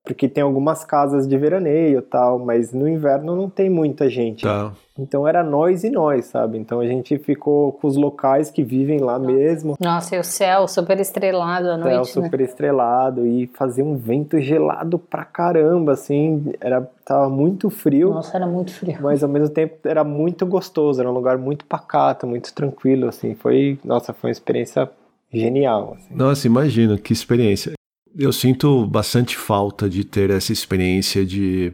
porque 0.07 0.29
tem 0.29 0.41
algumas 0.41 0.85
casas 0.85 1.27
de 1.27 1.37
veraneio 1.37 2.01
tal, 2.01 2.39
mas 2.39 2.71
no 2.71 2.87
inverno 2.87 3.35
não 3.35 3.49
tem 3.49 3.69
muita 3.69 4.09
gente. 4.09 4.43
Tá. 4.43 4.71
Então 4.97 5.27
era 5.27 5.43
nós 5.43 5.83
e 5.83 5.89
nós, 5.89 6.27
sabe? 6.27 6.57
Então 6.57 6.79
a 6.79 6.87
gente 6.87 7.19
ficou 7.19 7.73
com 7.73 7.87
os 7.87 7.97
locais 7.97 8.49
que 8.49 8.63
vivem 8.63 8.99
lá 8.99 9.19
mesmo. 9.19 9.75
Nossa, 9.77 10.15
e 10.15 10.19
o 10.19 10.23
céu 10.23 10.65
super 10.65 10.97
estrelado 11.01 11.69
à 11.69 11.77
noite. 11.77 11.93
Céu 11.93 12.23
super 12.23 12.39
né? 12.39 12.45
estrelado 12.45 13.27
e 13.27 13.47
fazia 13.47 13.83
um 13.83 13.97
vento 13.97 14.39
gelado 14.39 14.97
pra 14.97 15.25
caramba, 15.25 15.91
assim, 15.91 16.53
era 16.61 16.89
tava 17.03 17.29
muito 17.29 17.69
frio. 17.69 18.11
Nossa, 18.11 18.37
era 18.37 18.47
muito 18.47 18.73
frio. 18.73 18.97
Mas 19.01 19.21
ao 19.21 19.29
mesmo 19.29 19.49
tempo 19.49 19.75
era 19.85 20.05
muito 20.05 20.45
gostoso, 20.45 21.01
era 21.01 21.11
um 21.11 21.13
lugar 21.13 21.37
muito 21.37 21.65
pacato, 21.65 22.25
muito 22.25 22.53
tranquilo, 22.53 23.09
assim. 23.09 23.35
Foi, 23.35 23.77
nossa, 23.83 24.13
foi 24.13 24.29
uma 24.29 24.31
experiência 24.31 24.89
genial. 25.33 25.97
Assim. 25.97 26.15
Nossa, 26.15 26.47
imagina 26.47 26.97
que 26.97 27.11
experiência. 27.11 27.76
Eu 28.17 28.33
sinto 28.33 28.87
bastante 28.87 29.37
falta 29.37 29.87
de 29.87 30.03
ter 30.03 30.31
essa 30.31 30.51
experiência 30.51 31.23
de 31.23 31.71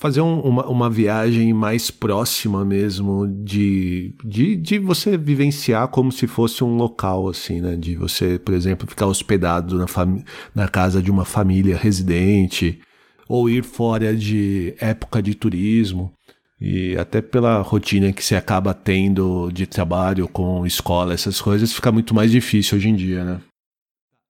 fazer 0.00 0.20
um, 0.20 0.40
uma, 0.40 0.66
uma 0.66 0.90
viagem 0.90 1.52
mais 1.52 1.90
próxima 1.90 2.64
mesmo, 2.64 3.26
de, 3.44 4.14
de, 4.24 4.56
de 4.56 4.78
você 4.78 5.16
vivenciar 5.16 5.88
como 5.88 6.10
se 6.10 6.26
fosse 6.26 6.62
um 6.62 6.76
local, 6.76 7.28
assim, 7.28 7.60
né? 7.60 7.76
De 7.76 7.96
você, 7.96 8.38
por 8.38 8.54
exemplo, 8.54 8.88
ficar 8.88 9.06
hospedado 9.06 9.76
na, 9.76 9.86
na 10.54 10.68
casa 10.68 11.02
de 11.02 11.10
uma 11.10 11.24
família 11.24 11.76
residente, 11.76 12.80
ou 13.28 13.50
ir 13.50 13.62
fora 13.62 14.16
de 14.16 14.74
época 14.80 15.22
de 15.22 15.34
turismo. 15.34 16.12
E 16.60 16.96
até 16.96 17.20
pela 17.20 17.60
rotina 17.62 18.12
que 18.12 18.24
você 18.24 18.34
acaba 18.34 18.74
tendo 18.74 19.50
de 19.52 19.66
trabalho 19.66 20.26
com 20.26 20.66
escola, 20.66 21.14
essas 21.14 21.40
coisas, 21.40 21.72
fica 21.72 21.92
muito 21.92 22.14
mais 22.14 22.32
difícil 22.32 22.78
hoje 22.78 22.88
em 22.88 22.96
dia, 22.96 23.24
né? 23.24 23.40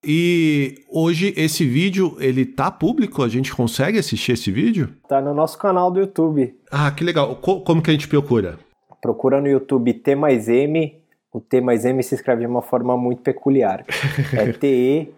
E 0.04 0.84
hoje 0.88 1.34
esse 1.36 1.64
vídeo, 1.64 2.16
ele 2.20 2.46
tá 2.46 2.70
público? 2.70 3.22
A 3.22 3.28
gente 3.28 3.54
consegue 3.54 3.98
assistir 3.98 4.32
esse 4.32 4.50
vídeo? 4.50 4.94
Tá 5.08 5.20
no 5.20 5.34
nosso 5.34 5.58
canal 5.58 5.90
do 5.90 6.00
YouTube. 6.00 6.54
Ah, 6.70 6.90
que 6.90 7.02
legal. 7.02 7.34
Co 7.36 7.60
como 7.62 7.82
que 7.82 7.90
a 7.90 7.92
gente 7.92 8.06
procura? 8.06 8.58
Procura 9.00 9.40
no 9.40 9.48
YouTube 9.48 9.92
T 9.94 10.14
mais 10.14 10.48
M. 10.48 10.96
O 11.32 11.40
T 11.40 11.60
mais 11.60 11.84
M 11.84 12.02
se 12.02 12.14
escreve 12.14 12.42
de 12.42 12.46
uma 12.46 12.62
forma 12.62 12.96
muito 12.96 13.22
peculiar. 13.22 13.84
É 14.32 14.52
T-E-M-A-I-S-E-M-E. 14.54 15.08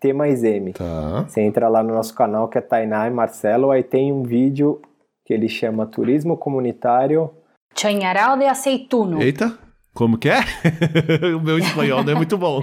T 0.00 0.12
mais 0.12 0.44
M. 0.44 0.72
Tá. 0.72 1.24
Você 1.26 1.40
entra 1.40 1.68
lá 1.68 1.82
no 1.82 1.94
nosso 1.94 2.14
canal 2.14 2.48
que 2.48 2.58
é 2.58 2.60
Tainá 2.60 3.08
e 3.08 3.10
Marcelo, 3.10 3.70
aí 3.70 3.82
tem 3.82 4.12
um 4.12 4.22
vídeo 4.22 4.80
que 5.24 5.32
ele 5.32 5.48
chama 5.48 5.86
Turismo 5.86 6.36
Comunitário. 6.36 7.30
Chanharal 7.74 8.36
de 8.36 8.44
Aceituno. 8.44 9.22
Eita! 9.22 9.63
Como 9.94 10.18
que 10.18 10.28
é? 10.28 10.40
o 11.34 11.40
meu 11.40 11.58
espanhol 11.58 12.02
não 12.02 12.12
é 12.12 12.16
muito 12.16 12.36
bom. 12.36 12.60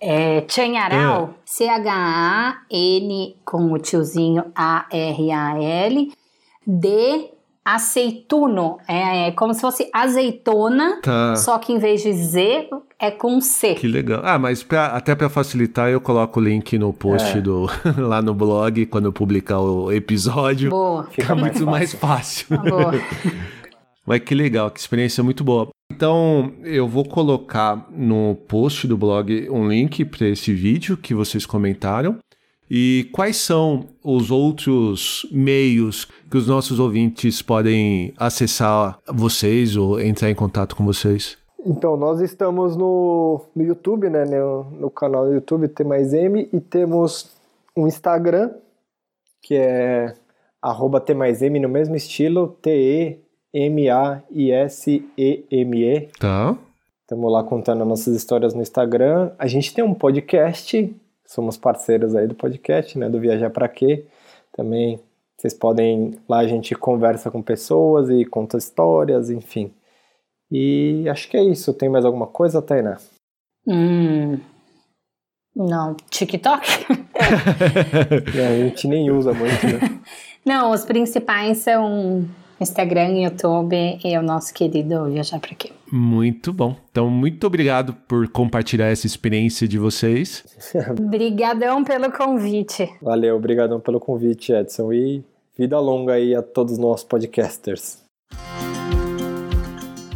É 0.00 0.44
Chanharal, 0.46 1.30
é. 1.30 1.34
C-H-A-N 1.44 3.36
com 3.44 3.72
o 3.72 3.78
tiozinho 3.78 4.44
A-R-A-L, 4.54 6.12
de 6.66 7.30
aceituno. 7.64 8.78
É, 8.86 9.28
é, 9.28 9.30
como 9.32 9.52
se 9.52 9.60
fosse 9.60 9.90
azeitona, 9.92 11.00
tá. 11.02 11.34
só 11.36 11.58
que 11.58 11.72
em 11.72 11.78
vez 11.78 12.02
de 12.02 12.12
Z 12.12 12.68
é 12.98 13.10
com 13.10 13.40
C. 13.40 13.74
Que 13.74 13.88
legal. 13.88 14.22
Ah, 14.24 14.38
mas 14.38 14.62
pra, 14.62 14.86
até 14.88 15.14
para 15.14 15.28
facilitar, 15.28 15.88
eu 15.88 16.00
coloco 16.00 16.38
o 16.38 16.42
link 16.42 16.78
no 16.78 16.92
post 16.92 17.38
é. 17.38 17.40
do 17.40 17.66
lá 17.98 18.22
no 18.22 18.34
blog 18.34 18.86
quando 18.86 19.06
eu 19.06 19.12
publicar 19.12 19.58
o 19.58 19.90
episódio. 19.90 20.70
Boa. 20.70 21.04
Fica 21.10 21.34
muito 21.34 21.64
mais 21.66 21.92
fácil. 21.92 22.46
Mais 22.50 22.62
fácil. 22.62 22.70
Boa. 22.70 22.92
Mas 24.06 24.20
que 24.20 24.34
legal, 24.34 24.70
que 24.70 24.80
experiência 24.80 25.22
muito 25.22 25.44
boa. 25.44 25.68
Então, 25.90 26.52
eu 26.62 26.86
vou 26.86 27.04
colocar 27.04 27.88
no 27.90 28.36
post 28.46 28.86
do 28.86 28.96
blog 28.96 29.48
um 29.50 29.68
link 29.68 30.04
para 30.04 30.28
esse 30.28 30.52
vídeo 30.52 30.96
que 30.96 31.14
vocês 31.14 31.44
comentaram. 31.44 32.18
E 32.70 33.08
quais 33.12 33.38
são 33.38 33.86
os 34.04 34.30
outros 34.30 35.26
meios 35.32 36.06
que 36.30 36.36
os 36.36 36.46
nossos 36.46 36.78
ouvintes 36.78 37.40
podem 37.40 38.12
acessar 38.18 38.98
vocês 39.10 39.74
ou 39.74 39.98
entrar 39.98 40.30
em 40.30 40.34
contato 40.34 40.76
com 40.76 40.84
vocês? 40.84 41.38
Então, 41.64 41.96
nós 41.96 42.20
estamos 42.20 42.76
no, 42.76 43.46
no 43.56 43.62
YouTube, 43.64 44.10
né? 44.10 44.24
No, 44.26 44.64
no 44.64 44.90
canal 44.90 45.26
do 45.26 45.32
YouTube 45.32 45.66
T 45.68 45.82
mais 45.82 46.12
M 46.12 46.48
e 46.52 46.60
temos 46.60 47.34
um 47.76 47.86
Instagram 47.86 48.50
que 49.42 49.54
é 49.54 50.14
arroba 50.60 51.00
T 51.00 51.14
mais 51.14 51.40
M 51.40 51.58
no 51.58 51.68
mesmo 51.68 51.96
estilo, 51.96 52.48
T-E 52.60 53.27
M-A-I-S-E-M-E. 53.52 55.08
Tá. 56.18 56.56
Estamos 57.02 57.32
lá 57.32 57.42
contando 57.42 57.84
nossas 57.84 58.14
histórias 58.14 58.52
no 58.54 58.60
Instagram. 58.60 59.32
A 59.38 59.46
gente 59.46 59.72
tem 59.72 59.82
um 59.82 59.94
podcast, 59.94 60.94
somos 61.24 61.56
parceiros 61.56 62.14
aí 62.14 62.26
do 62.26 62.34
podcast, 62.34 62.98
né? 62.98 63.08
Do 63.08 63.18
Viajar 63.18 63.50
Pra 63.50 63.68
Quê. 63.68 64.04
Também 64.52 65.00
vocês 65.38 65.54
podem. 65.54 66.18
Lá 66.28 66.38
a 66.38 66.46
gente 66.46 66.74
conversa 66.74 67.30
com 67.30 67.40
pessoas 67.40 68.10
e 68.10 68.24
conta 68.24 68.58
histórias, 68.58 69.30
enfim. 69.30 69.72
E 70.50 71.08
acho 71.08 71.28
que 71.28 71.36
é 71.36 71.42
isso. 71.42 71.72
Tem 71.72 71.88
mais 71.88 72.04
alguma 72.04 72.26
coisa, 72.26 72.60
Tainá? 72.60 72.98
Hum. 73.66 74.38
Não. 75.54 75.94
TikTok? 76.10 76.86
a 78.34 78.56
gente 78.64 78.86
nem 78.88 79.10
usa 79.10 79.32
muito, 79.32 79.66
né? 79.66 80.00
Não, 80.44 80.72
os 80.72 80.84
principais 80.84 81.58
são 81.58 82.26
Instagram, 82.60 83.20
YouTube 83.20 83.98
e 84.04 84.18
o 84.18 84.22
nosso 84.22 84.52
querido 84.52 85.04
Viajar 85.06 85.38
Pra 85.38 85.54
Quê. 85.54 85.70
Muito 85.90 86.52
bom. 86.52 86.76
Então, 86.90 87.08
muito 87.08 87.46
obrigado 87.46 87.94
por 88.06 88.28
compartilhar 88.28 88.86
essa 88.86 89.06
experiência 89.06 89.66
de 89.66 89.78
vocês. 89.78 90.44
Obrigadão 90.90 91.84
pelo 91.84 92.10
convite. 92.12 92.88
Valeu, 93.00 93.36
obrigadão 93.36 93.80
pelo 93.80 94.00
convite, 94.00 94.52
Edson. 94.52 94.92
E 94.92 95.24
vida 95.56 95.78
longa 95.78 96.14
aí 96.14 96.34
a 96.34 96.42
todos 96.42 96.74
os 96.74 96.78
nossos 96.78 97.04
podcasters. 97.04 97.98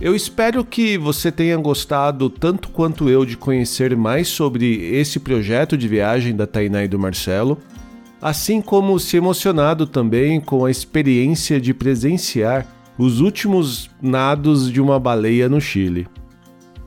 Eu 0.01 0.17
espero 0.17 0.65
que 0.65 0.99
você 0.99 1.31
tenha 1.31 1.57
gostado 1.57 2.29
tanto 2.29 2.71
quanto 2.71 3.09
eu 3.09 3.25
de 3.25 3.37
conhecer 3.37 3.97
mais 3.97 4.27
sobre 4.27 4.93
esse 4.97 5.21
projeto 5.21 5.77
de 5.77 5.87
viagem 5.87 6.35
da 6.35 6.45
Tainá 6.45 6.83
e 6.83 6.89
do 6.89 6.99
Marcelo 6.99 7.57
assim 8.23 8.63
como 8.63 8.99
se 9.01 9.17
emocionado 9.17 9.85
também 9.85 10.41
com 10.41 10.65
a 10.65 10.71
experiência 10.71 11.61
de 11.61 11.75
presenciar 11.75 12.65
os 12.97 13.21
últimos 13.21 13.91
nados 14.01 14.71
de 14.71 14.81
uma 14.81 15.01
baleia 15.01 15.49
no 15.49 15.61
Chile. 15.61 16.07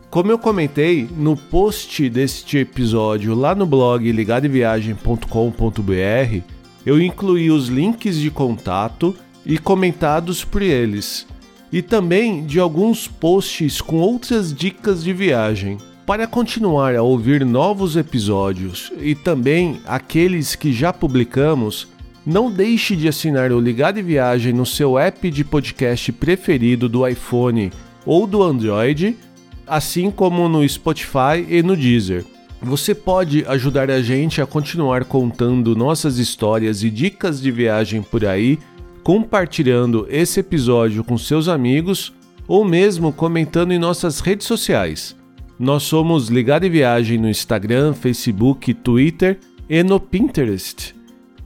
Como 0.09 0.31
eu 0.31 0.39
comentei 0.39 1.09
no 1.17 1.35
post 1.35 2.09
deste 2.09 2.59
episódio 2.59 3.35
lá 3.35 3.53
no 3.53 3.65
blog 3.65 4.09
ligadeviagem.com.br, 4.09 6.41
eu 6.85 7.01
incluí 7.01 7.51
os 7.51 7.67
links 7.67 8.17
de 8.17 8.31
contato 8.31 9.13
e 9.45 9.57
comentados 9.57 10.45
por 10.45 10.61
eles, 10.61 11.27
e 11.69 11.81
também 11.81 12.45
de 12.45 12.61
alguns 12.61 13.09
posts 13.09 13.81
com 13.81 13.97
outras 13.97 14.53
dicas 14.53 15.03
de 15.03 15.11
viagem. 15.11 15.77
Para 16.05 16.27
continuar 16.27 16.95
a 16.95 17.01
ouvir 17.01 17.43
novos 17.43 17.97
episódios 17.97 18.91
e 18.99 19.15
também 19.15 19.81
aqueles 19.87 20.55
que 20.55 20.71
já 20.71 20.93
publicamos, 20.93 21.87
não 22.23 22.51
deixe 22.51 22.95
de 22.95 23.07
assinar 23.07 23.51
o 23.51 23.59
Ligado 23.59 23.97
e 23.97 24.03
Viagem 24.03 24.53
no 24.53 24.67
seu 24.67 24.99
app 24.99 25.31
de 25.31 25.43
podcast 25.43 26.11
preferido 26.11 26.87
do 26.87 27.07
iPhone 27.07 27.71
ou 28.05 28.27
do 28.27 28.43
Android, 28.43 29.17
assim 29.65 30.11
como 30.11 30.47
no 30.47 30.67
Spotify 30.69 31.43
e 31.49 31.63
no 31.63 31.75
Deezer. 31.75 32.23
Você 32.61 32.93
pode 32.93 33.43
ajudar 33.47 33.89
a 33.89 33.99
gente 33.99 34.39
a 34.39 34.45
continuar 34.45 35.05
contando 35.05 35.75
nossas 35.75 36.19
histórias 36.19 36.83
e 36.83 36.91
dicas 36.91 37.41
de 37.41 37.49
viagem 37.49 38.03
por 38.03 38.25
aí, 38.25 38.59
compartilhando 39.03 40.05
esse 40.07 40.39
episódio 40.39 41.03
com 41.03 41.17
seus 41.17 41.47
amigos 41.47 42.13
ou 42.47 42.63
mesmo 42.63 43.11
comentando 43.11 43.71
em 43.71 43.79
nossas 43.79 44.19
redes 44.19 44.45
sociais. 44.45 45.15
Nós 45.57 45.83
somos 45.83 46.27
Ligado 46.27 46.65
e 46.65 46.69
Viagem 46.69 47.17
no 47.17 47.29
Instagram, 47.29 47.93
Facebook, 47.93 48.73
Twitter 48.73 49.39
e 49.69 49.81
no 49.83 49.97
Pinterest. 49.99 50.93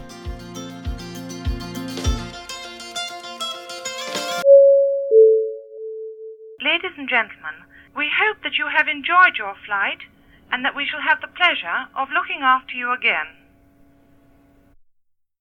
And 10.52 10.64
that 10.64 10.76
we 10.76 10.86
shall 10.86 11.00
have 11.00 11.20
the 11.20 11.32
pleasure 11.34 11.88
of 11.96 12.12
looking 12.12 12.42
after 12.42 12.76
you 12.76 12.92
again. 12.92 13.41